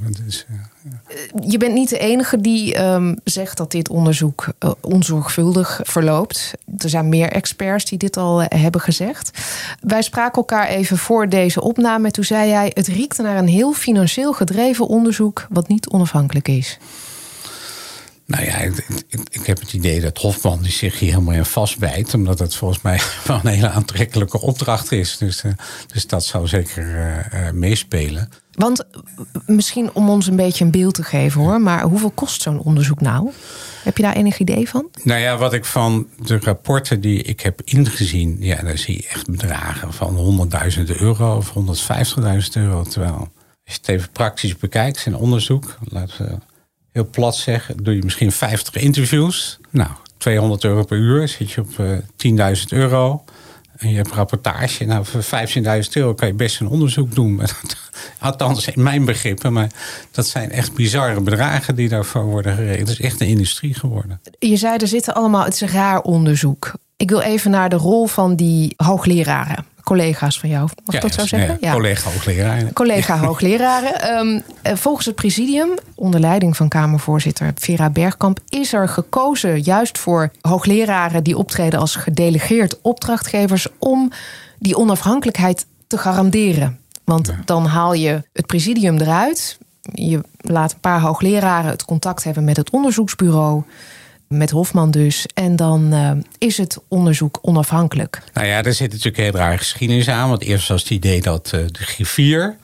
[0.48, 0.54] Eh,
[1.46, 6.52] Je bent niet de enige die ehm, zegt dat dit onderzoek eh, onzorgvuldig verloopt.
[6.78, 9.30] Er zijn meer experts die dit al eh, hebben gezegd.
[9.80, 12.10] Wij spraken elkaar even voor deze opname.
[12.10, 15.46] Toen zei hij: Het riekt naar een heel financieel gedreven onderzoek.
[15.50, 16.78] wat niet onafhankelijk is.
[18.26, 22.14] Nou ja, ik, ik, heb het idee dat Hofman zich hier helemaal in vastbijt.
[22.14, 25.16] Omdat het volgens mij wel een hele aantrekkelijke opdracht is.
[25.16, 25.52] Dus, eh,
[25.92, 28.28] dus dat zou zeker eh, eh, meespelen.
[28.54, 28.84] Want
[29.46, 31.60] misschien om ons een beetje een beeld te geven hoor.
[31.60, 33.30] Maar hoeveel kost zo'n onderzoek nou?
[33.82, 34.88] Heb je daar enig idee van?
[35.02, 38.36] Nou ja, wat ik van de rapporten die ik heb ingezien...
[38.40, 41.52] ja, daar zie je echt bedragen van 100.000 euro of
[42.20, 42.82] 150.000 euro.
[42.82, 43.28] Terwijl, als
[43.64, 45.78] je het even praktisch bekijkt, zijn onderzoek...
[45.84, 46.38] laten we
[46.92, 49.58] heel plat zeggen, doe je misschien 50 interviews.
[49.70, 53.24] Nou, 200 euro per uur, zit je op eh 10.000 euro...
[53.76, 54.84] En je hebt rapportage.
[54.84, 57.40] Nou, voor 15.000 euro kan je best een onderzoek doen.
[58.18, 59.52] Althans, in mijn begrippen.
[59.52, 59.70] Maar
[60.10, 62.88] dat zijn echt bizarre bedragen die daarvoor worden geregeld.
[62.88, 64.20] Het is echt een industrie geworden.
[64.38, 66.72] Je zei er zitten allemaal, het is een raar onderzoek.
[66.96, 69.64] Ik wil even naar de rol van die hoogleraren.
[69.84, 71.56] Collega's van jou, mag ik dat zo zeggen?
[71.60, 72.72] Ja, collega hoogleraar.
[72.72, 74.18] Collega hoogleraren.
[74.18, 74.42] Um,
[74.84, 81.24] volgens het presidium, onder leiding van Kamervoorzitter Vera Bergkamp, is er gekozen juist voor hoogleraren
[81.24, 84.10] die optreden als gedelegeerd opdrachtgevers om
[84.58, 86.78] die onafhankelijkheid te garanderen.
[87.04, 87.38] Want ja.
[87.44, 89.58] dan haal je het presidium eruit.
[89.92, 93.62] Je laat een paar hoogleraren het contact hebben met het onderzoeksbureau
[94.28, 95.26] met Hofman dus.
[95.34, 98.22] En dan uh, is het onderzoek onafhankelijk.
[98.32, 100.28] Nou ja, er zit natuurlijk hele rare geschiedenis aan.
[100.28, 102.56] Want eerst was het idee dat uh, de griffier...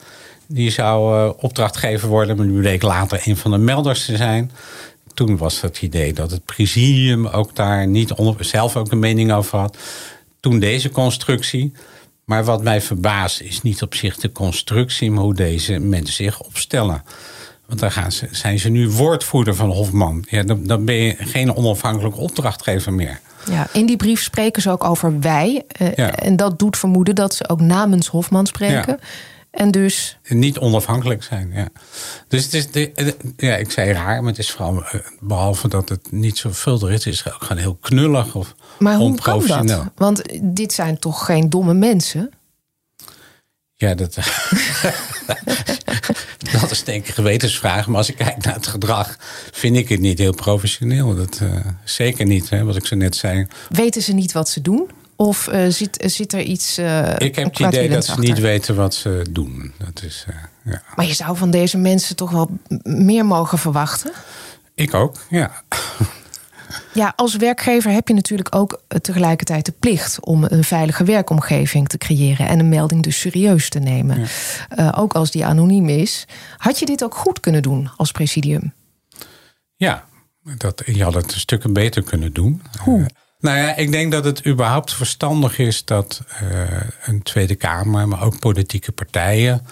[0.47, 2.37] die zou uh, opdrachtgever worden.
[2.37, 4.51] Maar nu bleek later een van de melders te zijn.
[5.13, 9.59] Toen was het idee dat het presidium ook daar niet zelf ook een mening over
[9.59, 9.77] had.
[10.39, 11.73] Toen deze constructie.
[12.25, 15.11] Maar wat mij verbaast is niet op zich de constructie...
[15.11, 17.03] maar hoe deze mensen zich opstellen.
[17.71, 20.25] Want dan gaan ze, zijn ze nu woordvoerder van Hofman.
[20.29, 23.19] Ja, dan, dan ben je geen onafhankelijke opdrachtgever meer.
[23.51, 25.63] Ja, in die brief spreken ze ook over wij.
[25.81, 26.15] Uh, ja.
[26.15, 28.97] En dat doet vermoeden dat ze ook namens Hofman spreken.
[28.99, 29.07] Ja.
[29.51, 30.17] En dus.
[30.27, 31.67] Niet onafhankelijk zijn, ja.
[32.27, 32.71] Dus het is.
[32.71, 34.83] De, ja, ik zei raar, maar het is vooral.
[35.19, 39.05] Behalve dat het niet zoveel is, is het ook gewoon heel knullig of maar hoe
[39.05, 39.77] onprofessioneel.
[39.77, 39.93] Kan dat?
[39.95, 42.31] Want dit zijn toch geen domme mensen?
[43.81, 44.15] Ja, dat,
[46.61, 47.87] dat is denk ik een gewetensvraag.
[47.87, 49.17] Maar als ik kijk naar het gedrag,
[49.51, 51.15] vind ik het niet heel professioneel.
[51.15, 53.47] Dat, uh, zeker niet, hè, wat ik zo net zei.
[53.69, 54.89] Weten ze niet wat ze doen?
[55.15, 56.79] Of uh, zit, zit er iets.
[56.79, 59.73] Uh, ik heb het idee dat ze niet weten wat ze doen.
[59.77, 60.25] Dat is,
[60.63, 60.81] ja.
[60.95, 62.49] Maar je zou van deze mensen toch wel
[62.83, 64.11] meer mogen verwachten?
[64.75, 65.63] Ik ook, ja.
[66.93, 71.97] Ja, als werkgever heb je natuurlijk ook tegelijkertijd de plicht om een veilige werkomgeving te
[71.97, 74.27] creëren en een melding dus serieus te nemen.
[74.75, 74.93] Ja.
[74.97, 76.25] ook als die anoniem is.
[76.57, 78.73] Had je dit ook goed kunnen doen als presidium?
[79.75, 80.05] Ja,
[80.57, 82.61] dat, je had het een stuk beter kunnen doen.
[82.83, 83.09] Hoe?
[83.39, 86.61] Nou ja, ik denk dat het überhaupt verstandig is dat uh,
[87.03, 89.65] een Tweede Kamer, maar ook politieke partijen,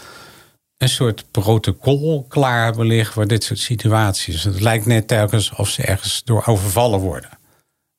[0.79, 4.43] een soort protocol klaar hebben liggen voor dit soort situaties.
[4.43, 7.29] Het lijkt net telkens of ze ergens door overvallen worden.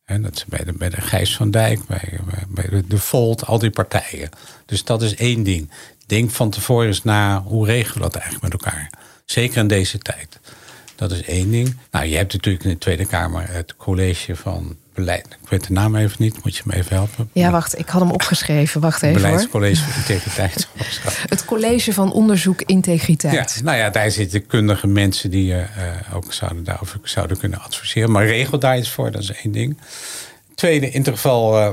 [0.04, 3.58] En dat bij de, bij de Gijs van Dijk, bij, bij de, de Volt, al
[3.58, 4.30] die partijen.
[4.66, 5.70] Dus dat is één ding.
[6.06, 8.90] Denk van tevoren eens na, hoe regelen we dat eigenlijk met elkaar?
[9.24, 10.40] Zeker in deze tijd.
[11.00, 11.76] Dat is één ding.
[11.90, 15.26] Nou, je hebt natuurlijk in de Tweede Kamer het college van beleid.
[15.42, 17.30] Ik weet de naam even niet, moet je me even helpen?
[17.32, 18.80] Ja, wacht, ik had hem opgeschreven.
[18.80, 19.22] Wacht even.
[19.22, 20.68] Beleidscollege van Integriteit.
[21.34, 23.54] het College van Onderzoek Integriteit.
[23.54, 25.64] Ja, nou ja, daar zitten kundige mensen die uh,
[26.14, 28.10] ook zouden daarover zouden kunnen adviseren.
[28.10, 29.78] Maar regel daar iets voor, dat is één ding.
[30.54, 31.70] Tweede, in ieder geval uh,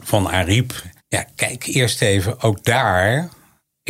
[0.00, 0.82] van Ariep.
[1.08, 3.28] Ja, kijk eerst even, ook daar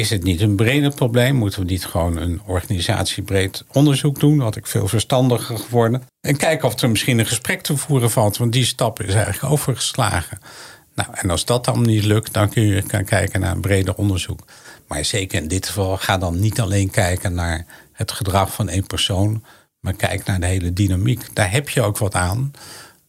[0.01, 1.35] is het niet een breder probleem?
[1.35, 4.41] Moeten we niet gewoon een organisatiebreed onderzoek doen?
[4.41, 6.03] Had ik veel verstandiger geworden.
[6.21, 8.37] En kijken of er misschien een gesprek te voeren valt.
[8.37, 10.39] Want die stap is eigenlijk overgeslagen.
[10.95, 13.95] Nou, en als dat dan niet lukt, dan kun je gaan kijken naar een breder
[13.95, 14.41] onderzoek.
[14.89, 18.87] Maar zeker in dit geval, ga dan niet alleen kijken naar het gedrag van één
[18.87, 19.45] persoon.
[19.81, 21.35] Maar kijk naar de hele dynamiek.
[21.35, 22.53] Daar heb je ook wat aan.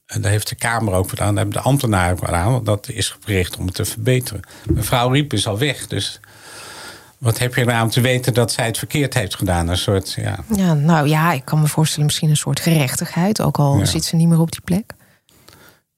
[0.06, 1.36] En daar heeft de Kamer ook wat aan.
[1.36, 2.52] Daar hebben de ambtenaren ook wat aan.
[2.52, 4.42] Want dat is gericht om het te verbeteren.
[4.66, 5.88] Mevrouw Riep is al weg.
[5.88, 6.20] Dus
[7.22, 9.68] wat heb je eraan te weten dat zij het verkeerd heeft gedaan?
[9.68, 10.44] Een soort, ja.
[10.56, 13.42] ja, nou ja, ik kan me voorstellen misschien een soort gerechtigheid.
[13.42, 14.94] Ook al zit ze niet meer op die plek.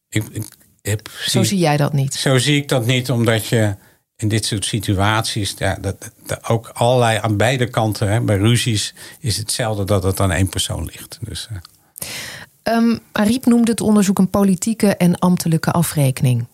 [0.09, 0.45] Ik, ik
[0.81, 2.13] heb, zo zie, jij dat niet?
[2.13, 3.75] Zo zie ik dat niet, omdat je
[4.15, 5.53] in dit soort situaties...
[5.57, 8.93] Ja, dat, dat ook allerlei aan beide kanten, hè, bij ruzies...
[9.19, 11.19] is hetzelfde dat het aan één persoon ligt.
[11.21, 12.75] Dus, uh.
[12.75, 16.45] um, Ariep noemde het onderzoek een politieke en ambtelijke afrekening.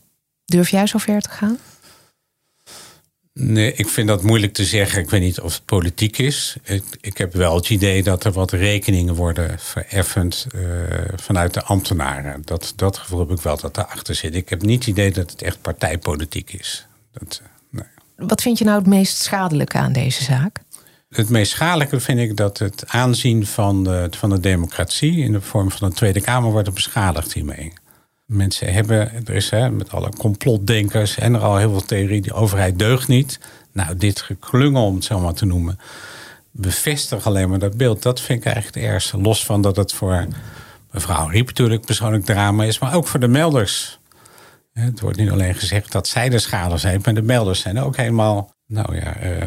[0.45, 1.57] Durf jij zo ver te gaan?
[3.41, 5.01] Nee, ik vind dat moeilijk te zeggen.
[5.01, 6.55] Ik weet niet of het politiek is.
[6.63, 10.61] Ik, ik heb wel het idee dat er wat rekeningen worden vereffend uh,
[11.15, 12.41] vanuit de ambtenaren.
[12.45, 14.35] Dat, dat gevoel heb ik wel dat daarachter zit.
[14.35, 16.87] Ik heb niet het idee dat het echt partijpolitiek is.
[17.11, 18.27] Dat, eh, nee.
[18.27, 20.59] Wat vind je nou het meest schadelijke aan deze zaak?
[21.09, 25.41] Het meest schadelijke vind ik dat het aanzien van de, van de democratie in de
[25.41, 27.73] vorm van een Tweede Kamer wordt beschadigd hiermee.
[28.29, 32.33] Mensen hebben, er is hè, met alle complotdenkers en er al heel veel theorie, die
[32.33, 33.39] overheid deugt niet.
[33.71, 35.79] Nou, dit geklungel, om het zo maar te noemen,
[36.51, 38.01] bevestigt alleen maar dat beeld.
[38.01, 39.17] Dat vind ik eigenlijk het ergste.
[39.17, 40.27] Los van dat het voor
[40.91, 43.99] mevrouw Riep natuurlijk persoonlijk drama is, maar ook voor de melders.
[44.73, 47.97] Het wordt niet alleen gezegd dat zij de schade zijn, maar de melders zijn ook
[47.97, 49.43] helemaal, nou ja, uh,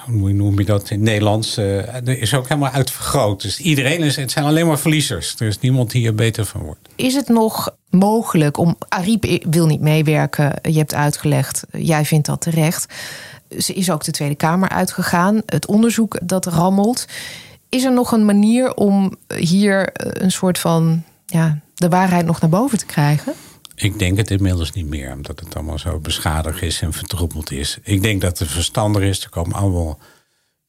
[0.00, 1.58] hoe noem je dat in het Nederlands?
[1.58, 3.42] Uh, er is ook helemaal uitvergroot.
[3.42, 5.34] Dus iedereen is, het zijn alleen maar verliezers.
[5.38, 6.88] Er is niemand die hier beter van wordt.
[6.96, 8.76] Is het nog mogelijk om.
[8.88, 10.52] Ariep wil niet meewerken.
[10.62, 12.94] Je hebt uitgelegd, jij vindt dat terecht.
[13.58, 15.42] Ze is ook de Tweede Kamer uitgegaan.
[15.46, 17.06] Het onderzoek dat rammelt.
[17.68, 19.90] Is er nog een manier om hier
[20.22, 21.02] een soort van.
[21.26, 23.32] Ja, de waarheid nog naar boven te krijgen?
[23.82, 27.78] Ik denk het inmiddels niet meer, omdat het allemaal zo beschadigd is en vertroebeld is.
[27.82, 29.24] Ik denk dat het verstandig is.
[29.24, 29.98] Er komen allemaal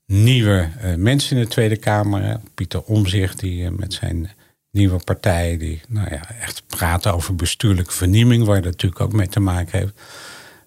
[0.06, 2.40] nieuwe uh, mensen in de Tweede Kamer.
[2.54, 4.32] Pieter Omzicht, die uh, met zijn
[4.72, 9.28] nieuwe partij, die nou ja, echt praat over bestuurlijke vernieuwing, waar dat natuurlijk ook mee
[9.28, 9.94] te maken heeft.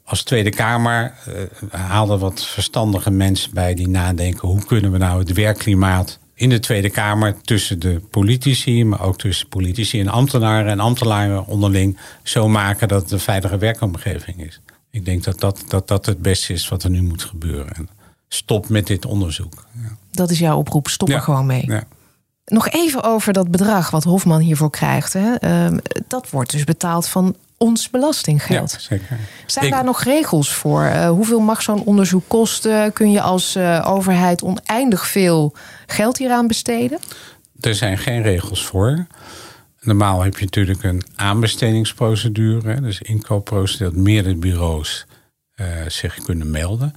[0.05, 5.19] Als Tweede Kamer uh, haalden wat verstandige mensen bij die nadenken: hoe kunnen we nou
[5.19, 10.71] het werkklimaat in de Tweede Kamer tussen de politici, maar ook tussen politici en ambtenaren
[10.71, 14.61] en ambtenaren onderling zo maken dat het een veilige werkomgeving is.
[14.91, 17.75] Ik denk dat dat, dat, dat het beste is wat er nu moet gebeuren.
[17.75, 17.89] En
[18.29, 19.65] stop met dit onderzoek.
[19.83, 19.97] Ja.
[20.11, 21.65] Dat is jouw oproep, stop er gewoon mee.
[21.67, 21.85] Ja.
[22.45, 25.13] Nog even over dat bedrag wat Hofman hiervoor krijgt.
[25.13, 25.45] Hè.
[25.71, 28.73] Uh, dat wordt dus betaald van ons belastinggeld.
[28.73, 29.19] Ja, zeker.
[29.47, 30.83] Zijn daar nog regels voor?
[30.83, 32.93] Uh, hoeveel mag zo'n onderzoek kosten?
[32.93, 35.55] Kun je als uh, overheid oneindig veel
[35.87, 36.99] geld hieraan besteden?
[37.61, 39.07] Er zijn geen regels voor.
[39.81, 45.07] Normaal heb je natuurlijk een aanbestedingsprocedure, dus inkoopprocedure, dat meerdere bureaus
[45.57, 46.95] uh, zich kunnen melden.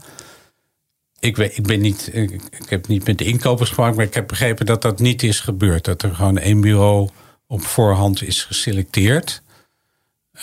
[1.20, 4.14] Ik, weet, ik, ben niet, ik, ik heb niet met de inkopers gesproken, maar ik
[4.14, 5.86] heb begrepen dat dat niet is gebeurd.
[5.86, 7.10] Dat er gewoon één bureau
[7.48, 9.42] op voorhand is geselecteerd.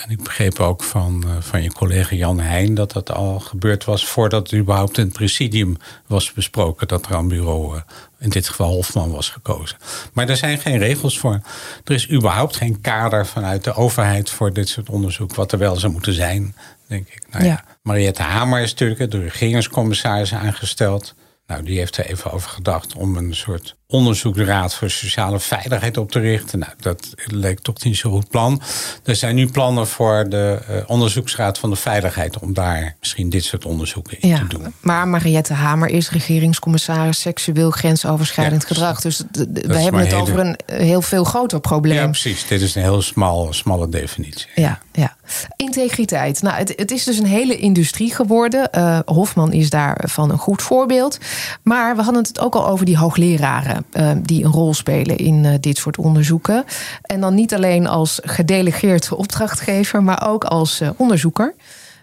[0.04, 3.84] En ik begreep ook van, uh, van je collega Jan Heijn dat dat al gebeurd
[3.84, 7.82] was voordat het überhaupt in het presidium was besproken dat er aan bureau, uh,
[8.18, 9.78] in dit geval Hofman, was gekozen.
[10.12, 11.40] Maar er zijn geen regels voor.
[11.84, 15.76] Er is überhaupt geen kader vanuit de overheid voor dit soort onderzoek, wat er wel
[15.76, 16.54] zou moeten zijn,
[16.86, 17.22] denk ik.
[17.30, 17.50] Nou, ja.
[17.50, 17.64] ja.
[17.82, 21.14] Mariette Hamer is natuurlijk de regeringscommissaris aangesteld.
[21.46, 26.10] Nou, die heeft er even over gedacht om een soort onderzoeksraad voor sociale veiligheid op
[26.10, 26.58] te richten.
[26.58, 28.60] Nou, dat leek toch niet zo'n goed plan.
[29.04, 33.44] Er zijn nu plannen voor de uh, onderzoeksraad van de veiligheid om daar misschien dit
[33.44, 34.74] soort onderzoeken in te doen.
[34.80, 39.00] Maar Mariette Hamer is regeringscommissaris seksueel grensoverschrijdend ja, gedrag.
[39.00, 39.22] Dus
[39.52, 41.96] we hebben het over een heel veel groter probleem.
[41.96, 42.46] Ja, precies.
[42.46, 44.46] Dit is een heel smal, smalle definitie.
[44.54, 45.16] Ja, ja.
[45.56, 46.42] Integriteit.
[46.42, 48.68] Nou, het, het is dus een hele industrie geworden.
[48.74, 51.18] Uh, Hofman is daarvan een goed voorbeeld.
[51.62, 53.75] Maar we hadden het ook al over die hoogleraren.
[53.92, 56.64] Uh, die een rol spelen in uh, dit soort onderzoeken.
[57.02, 61.54] En dan niet alleen als gedelegeerd opdrachtgever, maar ook als onderzoeker.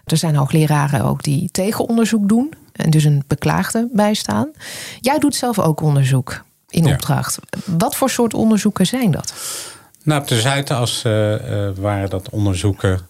[0.04, 4.50] Er zijn hoogleraren ook die tegenonderzoek doen en dus een beklaagde bijstaan.
[5.00, 7.38] Jij doet zelf ook onderzoek in opdracht.
[7.64, 9.34] Wat voor soort onderzoeken zijn dat?
[10.02, 11.02] Nou, op de Zuidas
[11.80, 13.00] waren dat onderzoeken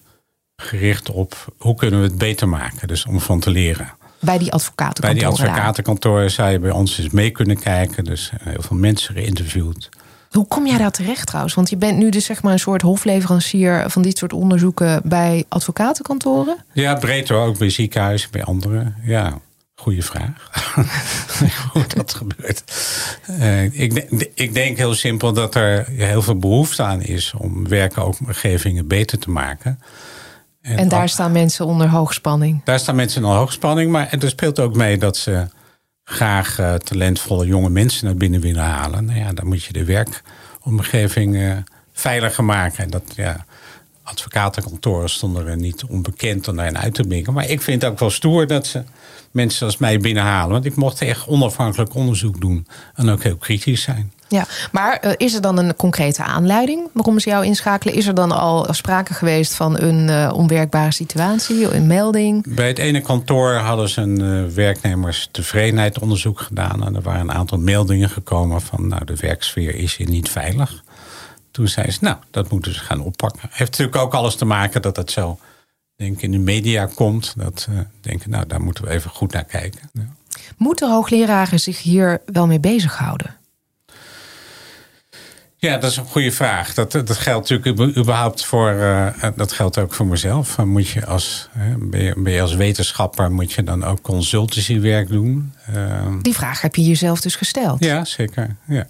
[0.56, 2.88] gericht op hoe kunnen we het beter maken.
[2.88, 3.92] Dus om van te leren.
[4.24, 5.32] Bij die advocatenkantoren?
[5.32, 8.04] Bij die advocatenkantoren zou je bij ons eens mee kunnen kijken.
[8.04, 9.88] Dus eh, heel veel mensen geïnterviewd.
[10.30, 11.54] Hoe kom jij daar terecht trouwens?
[11.54, 15.44] Want je bent nu dus zeg maar een soort hofleverancier van dit soort onderzoeken bij
[15.48, 16.64] advocatenkantoren?
[16.72, 18.96] Ja, breed hoor, ook bij ziekenhuizen, bij anderen.
[19.02, 19.38] Ja,
[19.74, 20.50] goede vraag.
[21.72, 22.62] Hoe dat gebeurt.
[23.30, 28.86] Uh, ik, ik, denk heel simpel dat er heel veel behoefte aan is om werkomgevingen
[28.86, 29.80] beter te maken.
[30.64, 32.60] En, en daar staan mensen onder hoogspanning.
[32.64, 33.90] Daar staan mensen onder hoogspanning.
[33.90, 35.46] Maar en er speelt ook mee dat ze
[36.04, 39.04] graag uh, talentvolle jonge mensen naar binnen willen halen.
[39.04, 41.56] Nou ja, dan moet je de werkomgeving uh,
[41.92, 42.84] veiliger maken.
[42.84, 43.44] En dat, ja,
[44.02, 47.32] advocatenkantoren stonden er niet onbekend om daarin uit te brengen.
[47.32, 48.82] Maar ik vind het ook wel stoer dat ze
[49.30, 50.52] mensen als mij binnenhalen.
[50.52, 52.66] Want ik mocht echt onafhankelijk onderzoek doen.
[52.94, 54.12] En ook heel kritisch zijn.
[54.34, 57.94] Ja, maar uh, is er dan een concrete aanleiding waarom ze jou inschakelen?
[57.94, 62.54] Is er dan al sprake geweest van een uh, onwerkbare situatie, een melding?
[62.54, 66.86] Bij het ene kantoor hadden ze een uh, werknemers tevredenheidsonderzoek gedaan.
[66.86, 70.82] En er waren een aantal meldingen gekomen van nou, de werksfeer is hier niet veilig.
[71.50, 73.48] Toen zei ze, nou, dat moeten ze gaan oppakken.
[73.50, 75.38] Heeft natuurlijk ook alles te maken dat het zo
[75.96, 77.34] denk in de media komt.
[77.36, 77.68] Dat
[78.00, 79.90] denken, nou, daar moeten we even goed naar kijken.
[79.92, 80.08] Ja.
[80.56, 83.36] Moeten hoogleraren zich hier wel mee bezighouden?
[85.64, 86.74] Ja, dat is een goede vraag.
[86.74, 88.72] Dat, dat geldt natuurlijk überhaupt voor.
[88.72, 90.58] Uh, dat geldt ook voor mezelf.
[90.58, 91.48] Moet je als,
[91.78, 95.52] ben, je, ben je als wetenschapper moet je dan ook consultancywerk doen?
[95.74, 97.84] Uh, Die vraag heb je jezelf dus gesteld.
[97.84, 98.56] Ja, zeker.
[98.66, 98.86] Ja,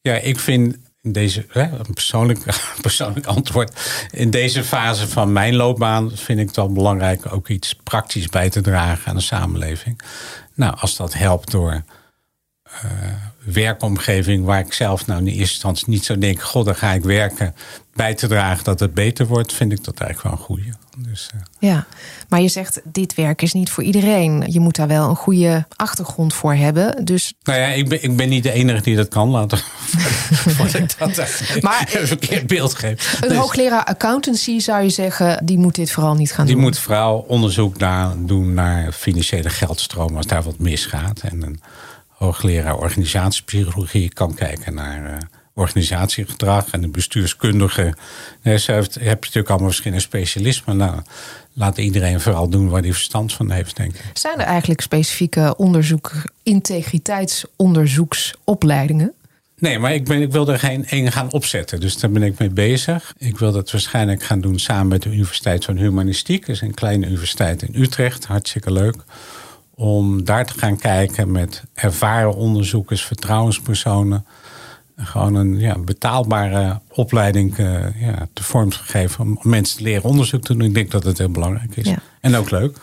[0.00, 2.40] ja ik vind in deze, een persoonlijk,
[2.80, 3.80] persoonlijk antwoord.
[4.10, 8.50] In deze fase van mijn loopbaan vind ik het wel belangrijk ook iets praktisch bij
[8.50, 10.00] te dragen aan de samenleving.
[10.54, 11.82] Nou, als dat helpt door
[13.44, 17.02] werkomgeving waar ik zelf nou in eerste instantie niet zo denk, god, dan ga ik
[17.02, 17.54] werken,
[17.94, 20.74] bij te dragen dat het beter wordt, vind ik dat eigenlijk wel een goede.
[20.98, 21.40] Dus, uh.
[21.58, 21.86] Ja,
[22.28, 24.44] maar je zegt, dit werk is niet voor iedereen.
[24.46, 27.04] Je moet daar wel een goede achtergrond voor hebben.
[27.04, 27.34] Dus...
[27.42, 29.58] Nou ja, ik ben, ik ben niet de enige die dat kan laten.
[30.56, 33.18] Voordat ik dat maar, een verkeerd beeld geef.
[33.20, 36.62] Een dus, hoogleraar accountancy zou je zeggen, die moet dit vooral niet gaan die doen.
[36.62, 41.20] Die moet vooral onderzoek naar, doen naar financiële geldstromen als daar wat misgaat.
[41.20, 41.60] En een
[42.16, 45.16] hoogleraar organisatiepsychologie kan kijken naar uh,
[45.54, 47.94] organisatiegedrag en de bestuurskundige.
[48.42, 50.76] Nee, zo heeft, heb je natuurlijk allemaal verschillende specialismen.
[50.76, 51.00] Nou,
[51.52, 54.10] laat iedereen vooral doen waar hij verstand van heeft, denk ik.
[54.12, 59.12] Zijn er eigenlijk specifieke onderzoek, integriteitsonderzoeksopleidingen?
[59.58, 61.80] Nee, maar ik, ben, ik wil er geen één gaan opzetten.
[61.80, 63.14] Dus daar ben ik mee bezig.
[63.18, 66.46] Ik wil dat waarschijnlijk gaan doen samen met de Universiteit van Humanistiek.
[66.46, 68.24] Dat is een kleine universiteit in Utrecht.
[68.24, 68.96] Hartstikke leuk
[69.76, 74.26] om daar te gaan kijken met ervaren onderzoekers, vertrouwenspersonen.
[74.96, 80.04] Gewoon een ja, betaalbare opleiding uh, ja, te vorm te geven om mensen te leren
[80.04, 80.66] onderzoek te doen.
[80.66, 81.94] Ik denk dat het heel belangrijk is.
[82.20, 82.78] En ook leuk.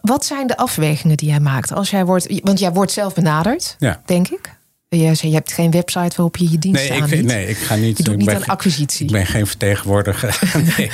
[0.00, 3.76] Wat zijn de afwegingen die jij maakt als jij wordt, want jij wordt zelf benaderd,
[3.78, 4.02] ja.
[4.04, 4.54] denk ik.
[4.88, 7.26] Je, je hebt geen website waarop je je dienst nee, aanbiedt.
[7.26, 7.98] Nee, ik ga niet.
[7.98, 9.06] Je doet niet aan acquisitie.
[9.06, 10.38] Ik ben geen vertegenwoordiger.
[10.76, 10.90] nee.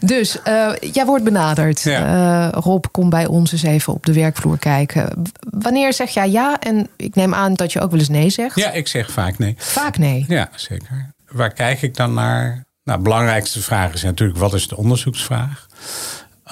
[0.00, 1.82] Dus uh, jij wordt benaderd.
[1.82, 2.50] Ja.
[2.52, 5.22] Uh, Rob, kom bij ons eens even op de werkvloer kijken.
[5.50, 6.58] Wanneer zeg jij ja?
[6.58, 8.56] En ik neem aan dat je ook wel eens nee zegt.
[8.56, 9.54] Ja, ik zeg vaak nee.
[9.58, 10.24] Vaak nee?
[10.28, 11.12] Ja, zeker.
[11.26, 12.64] Waar kijk ik dan naar?
[12.84, 15.66] Nou, de belangrijkste vraag is natuurlijk: wat is de onderzoeksvraag?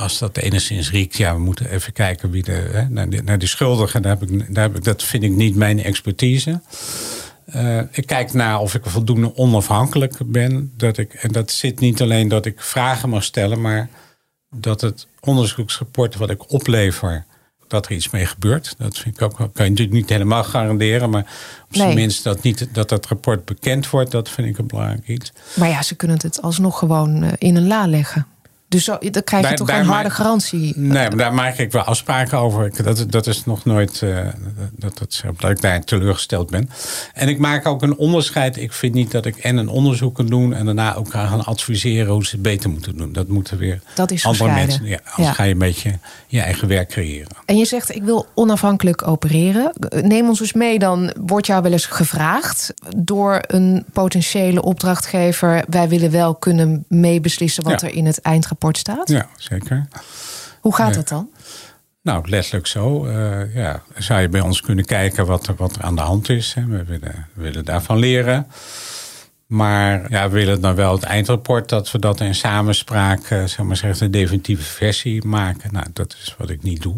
[0.01, 3.39] Als dat enigszins riekt, ja, we moeten even kijken wie de, hè, naar, de, naar
[3.39, 4.03] de schuldigen.
[4.03, 6.61] Daar heb ik, daar heb ik, dat vind ik niet mijn expertise.
[7.55, 10.73] Uh, ik kijk naar of ik voldoende onafhankelijk ben.
[10.77, 13.88] Dat ik, en dat zit niet alleen dat ik vragen mag stellen, maar
[14.51, 17.25] dat het onderzoeksrapport wat ik oplever,
[17.69, 18.75] dat er iets mee gebeurt.
[18.79, 21.27] Dat vind ik ook, kan je natuurlijk niet helemaal garanderen, maar
[21.69, 25.09] op zijn minst dat, niet, dat dat rapport bekend wordt, dat vind ik een belangrijk
[25.09, 25.33] iets.
[25.55, 28.27] Maar ja, ze kunnen het alsnog gewoon eh, in een la leggen.
[28.71, 30.73] Dus zo, dan krijg je toch een harde garantie.
[30.77, 32.83] Nee, maar daar maak ik wel afspraken over.
[32.83, 34.18] Dat, dat is nog nooit uh,
[34.77, 36.71] dat, dat, dat ik daar teleurgesteld ben.
[37.14, 38.56] En ik maak ook een onderscheid.
[38.56, 42.12] Ik vind niet dat ik en een onderzoek kan doen en daarna ook gaan adviseren
[42.12, 43.12] hoe ze het beter moeten doen.
[43.12, 44.87] Dat moeten weer dat is andere mensen.
[44.87, 47.29] Ja, anders ga je een beetje je eigen werk creëren.
[47.44, 49.73] En je zegt ik wil onafhankelijk opereren.
[50.02, 55.64] Neem ons dus mee, dan wordt jou wel eens gevraagd door een potentiële opdrachtgever.
[55.68, 59.08] Wij willen wel kunnen meebeslissen wat er in het eindrapport staat?
[59.08, 59.88] Ja, zeker.
[60.61, 61.31] Hoe gaat dat dan?
[62.02, 63.06] Nou, letterlijk zo.
[63.06, 66.29] Uh, ja, zou je bij ons kunnen kijken wat er, wat er aan de hand
[66.29, 66.54] is.
[66.54, 66.67] Hè.
[66.67, 68.46] We, willen, we willen daarvan leren.
[69.46, 73.58] Maar ja, we willen dan wel het eindrapport dat we dat in samenspraak, uh, zeg
[73.58, 75.73] maar zeggen, de definitieve versie maken.
[75.73, 76.94] Nou, dat is wat ik niet doe.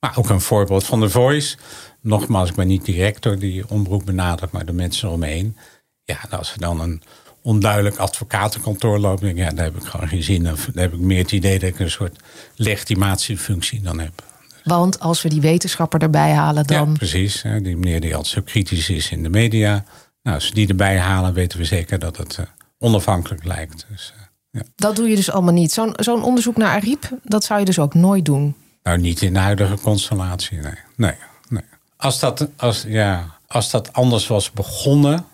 [0.00, 1.56] Maar ook een voorbeeld van de Voice.
[2.00, 5.56] Nogmaals, ik ben niet direct door die omroep benaderd, maar de mensen omheen.
[6.04, 7.02] Ja, als we dan een
[7.44, 10.52] onduidelijk advocatenkantoor loop, denk ja, daar heb ik gewoon geen zin.
[10.52, 12.16] Of daar heb ik meer het idee dat ik een soort
[12.56, 14.22] legitimatiefunctie dan heb.
[14.64, 16.88] Want als we die wetenschapper erbij halen, dan.
[16.88, 17.42] Ja, precies.
[17.42, 19.84] Die meneer die altijd zo kritisch is in de media.
[20.22, 22.46] Nou, als we die erbij halen, weten we zeker dat het uh,
[22.78, 23.86] onafhankelijk lijkt.
[23.90, 24.62] Dus, uh, ja.
[24.76, 25.72] Dat doe je dus allemaal niet.
[25.72, 28.54] Zo'n zo'n onderzoek naar Ariep, dat zou je dus ook nooit doen.
[28.82, 30.78] Nou, niet in de huidige constellatie, nee.
[30.96, 31.14] nee,
[31.48, 31.64] nee.
[31.96, 35.26] Als, dat, als, ja, als dat anders was begonnen,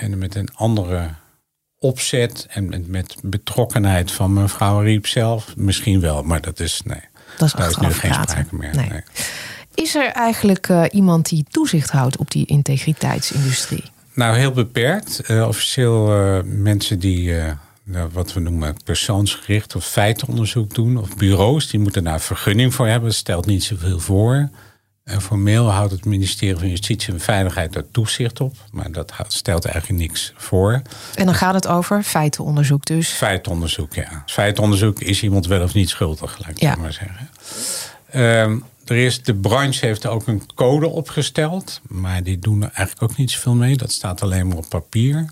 [0.00, 1.08] en met een andere
[1.78, 7.00] opzet en met betrokkenheid van mevrouw Riep zelf, misschien wel, maar dat is nee.
[7.38, 8.74] Dat is, Daar is nu geen sprake meer.
[8.74, 9.02] Nee.
[9.74, 13.84] Is er eigenlijk uh, iemand die toezicht houdt op die integriteitsindustrie?
[14.14, 15.30] Nou, heel beperkt.
[15.30, 17.34] Uh, officieel uh, mensen die
[17.84, 22.86] nou, wat we noemen persoonsgericht of feitenonderzoek doen, of bureaus, die moeten daar vergunning voor
[22.86, 23.08] hebben.
[23.08, 24.50] Dat stelt niet zoveel voor.
[25.10, 28.56] En formeel houdt het ministerie van Justitie en Veiligheid daar toezicht op.
[28.72, 30.82] Maar dat stelt eigenlijk niks voor.
[31.14, 33.08] En dan gaat het over feitenonderzoek dus?
[33.08, 34.22] Feitenonderzoek, ja.
[34.26, 36.74] Feitenonderzoek is iemand wel of niet schuldig, laat ik ja.
[36.74, 37.28] maar zeggen.
[38.14, 41.80] Um, er is, de branche heeft ook een code opgesteld.
[41.88, 43.76] Maar die doen er eigenlijk ook niet zoveel mee.
[43.76, 45.24] Dat staat alleen maar op papier.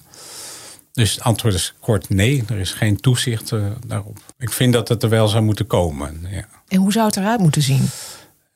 [0.93, 2.45] Dus het antwoord is kort nee.
[2.49, 4.19] Er is geen toezicht uh, daarop.
[4.39, 6.27] Ik vind dat het er wel zou moeten komen.
[6.31, 6.45] Ja.
[6.69, 7.89] En hoe zou het eruit moeten zien?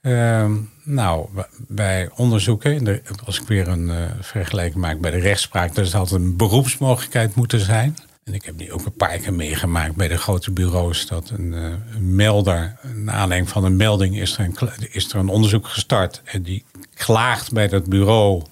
[0.02, 1.28] Ehm, nou,
[1.68, 6.36] bij onderzoeken, als ik weer een uh, vergelijking maak bij de rechtspraak, is altijd een
[6.36, 7.96] beroepsmogelijkheid moeten zijn.
[8.24, 11.06] En ik heb die ook een paar keer meegemaakt bij de grote bureaus.
[11.06, 14.56] Dat een, uh, een melder, na aanleiding van een melding, is er een,
[14.90, 16.22] is er een onderzoek gestart.
[16.24, 18.42] En die klaagt bij dat bureau.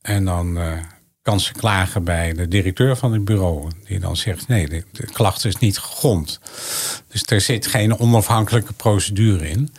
[0.00, 0.72] En dan uh,
[1.22, 3.70] kan ze klagen bij de directeur van het bureau.
[3.84, 6.40] Die dan zegt, nee, de, de klacht is niet gegrond.
[7.08, 9.70] Dus er zit geen onafhankelijke procedure in.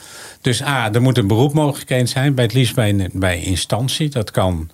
[0.42, 4.10] Dus A, er moet een beroep zijn, bij het liefst bij, bij instantie.
[4.10, 4.70] Dat kan,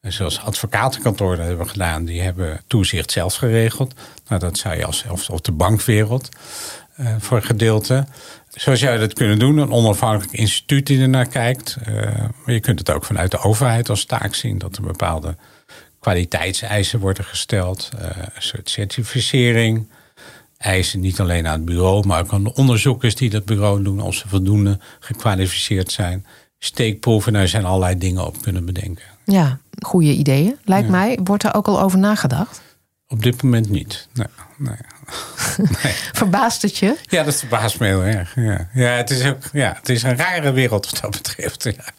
[0.00, 3.94] zoals advocatenkantoor dat hebben gedaan, die hebben toezicht zelf geregeld.
[4.28, 6.28] Nou, dat zou je als, of, de bankwereld
[7.00, 8.06] uh, voor gedeelte.
[8.54, 11.76] Zo zou je dat kunnen doen, een onafhankelijk instituut die ernaar kijkt.
[11.88, 11.94] Uh,
[12.44, 15.36] maar je kunt het ook vanuit de overheid als taak zien dat er bepaalde
[16.00, 18.02] kwaliteitseisen worden gesteld, uh,
[18.34, 19.88] een soort certificering
[20.62, 24.00] eisen niet alleen aan het bureau, maar ook aan de onderzoekers die dat bureau doen,
[24.00, 26.26] als ze voldoende gekwalificeerd zijn.
[26.58, 29.04] Steekproeven, daar zijn allerlei dingen op kunnen bedenken.
[29.24, 31.18] Ja, goede ideeën, lijkt mij.
[31.24, 32.62] Wordt er ook al over nagedacht?
[33.08, 34.08] Op dit moment niet.
[34.12, 34.76] Nee, nee.
[35.82, 35.92] nee.
[36.12, 36.96] Verbaast het je?
[37.02, 38.34] Ja, dat verbaast me heel erg.
[38.34, 41.64] Ja, ja, het, is ook, ja het is een rare wereld wat dat betreft.
[41.64, 41.92] Ja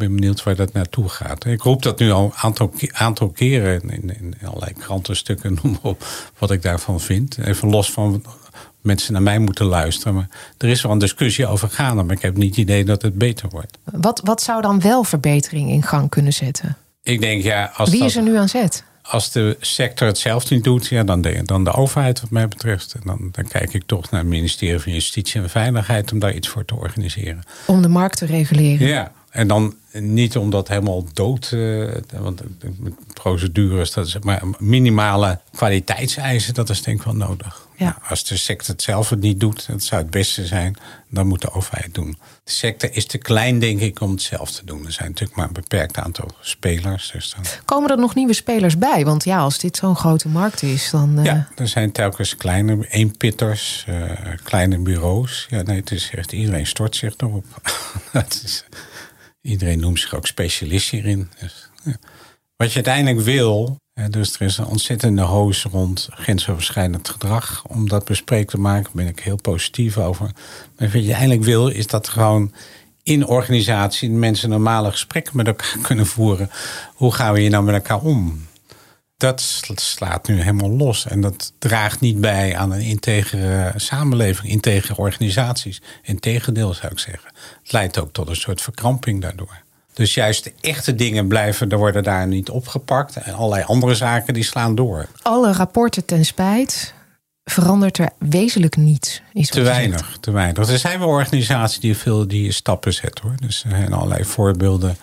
[0.00, 1.44] ben benieuwd waar dat naartoe gaat.
[1.44, 6.04] Ik roep dat nu al een aantal, aantal keren in, in, allerlei krantenstukken, noem op,
[6.38, 7.38] wat ik daarvan vind.
[7.38, 8.22] Even los van
[8.80, 10.14] mensen naar mij moeten luisteren.
[10.14, 10.28] Maar
[10.58, 13.14] er is wel een discussie over gaande, maar ik heb niet het idee dat het
[13.14, 13.78] beter wordt.
[13.84, 16.76] Wat, wat zou dan wel verbetering in gang kunnen zetten?
[17.02, 18.84] Ik denk, ja, als Wie is er nu aan zet?
[19.02, 22.48] Als de sector het zelf niet doet, ja, dan, de, dan de overheid wat mij
[22.48, 22.94] betreft.
[22.94, 26.34] En dan, dan kijk ik toch naar het ministerie van Justitie en Veiligheid om daar
[26.34, 27.42] iets voor te organiseren.
[27.66, 28.86] Om de markt te reguleren?
[28.86, 32.42] Ja, en dan niet om dat helemaal dood, uh, want
[33.12, 37.68] procedures, dat is, maar minimale kwaliteitseisen, dat is denk ik wel nodig.
[37.76, 37.98] Ja.
[38.08, 40.76] Als de sector het zelf het niet doet, dat zou het beste zijn,
[41.08, 42.18] dan moet de overheid doen.
[42.44, 44.86] De sector is te klein, denk ik, om het zelf te doen.
[44.86, 47.10] Er zijn natuurlijk maar een beperkt aantal spelers.
[47.12, 47.44] Dus dan...
[47.64, 49.04] Komen er nog nieuwe spelers bij?
[49.04, 51.18] Want ja, als dit zo'n grote markt is, dan.
[51.18, 51.24] Uh...
[51.24, 54.10] Ja, er zijn telkens kleine eenpitters, uh,
[54.42, 55.46] kleine bureaus.
[55.50, 57.44] Ja, nee, het is echt iedereen stort zich erop.
[58.10, 58.64] het is,
[59.40, 61.28] Iedereen noemt zich ook specialist hierin.
[61.40, 61.70] Dus,
[62.56, 63.76] Wat je uiteindelijk wil,
[64.10, 67.64] dus er is een ontzettende hoos rond grensoverschrijdend gedrag.
[67.66, 70.24] Om dat bespreek te maken, ben ik heel positief over.
[70.24, 72.52] Maar wat je uiteindelijk wil, is dat gewoon
[73.02, 76.50] in organisatie mensen normale gesprekken met elkaar kunnen voeren.
[76.94, 78.48] Hoe gaan we hier nou met elkaar om?
[79.20, 81.06] Dat slaat nu helemaal los.
[81.06, 85.82] En dat draagt niet bij aan een integere samenleving, integere organisaties.
[86.02, 87.32] Integendeel zou ik zeggen.
[87.62, 89.62] Het leidt ook tot een soort verkramping daardoor.
[89.92, 93.16] Dus juist de echte dingen blijven, er worden daar niet opgepakt.
[93.16, 95.06] En allerlei andere zaken die slaan door.
[95.22, 96.94] Alle rapporten ten spijt
[97.44, 99.22] verandert er wezenlijk niets.
[99.32, 100.68] te weinig, te weinig.
[100.68, 103.36] Er zijn wel organisaties die veel die stappen zetten hoor.
[103.40, 104.96] Dus er zijn allerlei voorbeelden.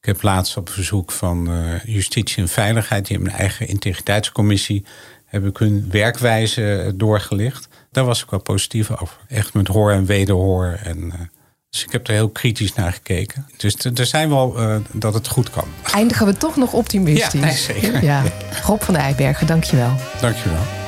[0.00, 4.84] Ik heb laatst op verzoek van uh, Justitie en Veiligheid, die hebben een eigen integriteitscommissie,
[5.26, 7.68] heb ik hun werkwijze doorgelicht.
[7.90, 9.16] Daar was ik wel positief over.
[9.28, 10.78] Echt met hoor en wederhoor.
[10.84, 11.12] En, uh,
[11.70, 13.46] dus ik heb er heel kritisch naar gekeken.
[13.56, 15.68] Dus er zijn wel uh, dat het goed kan.
[15.92, 17.32] Eindigen we toch nog optimistisch?
[17.32, 18.04] Ja, nee, zeker.
[18.04, 18.22] Ja.
[18.66, 19.94] Rob van de Eijbergen, dankjewel.
[20.20, 20.79] Dankjewel.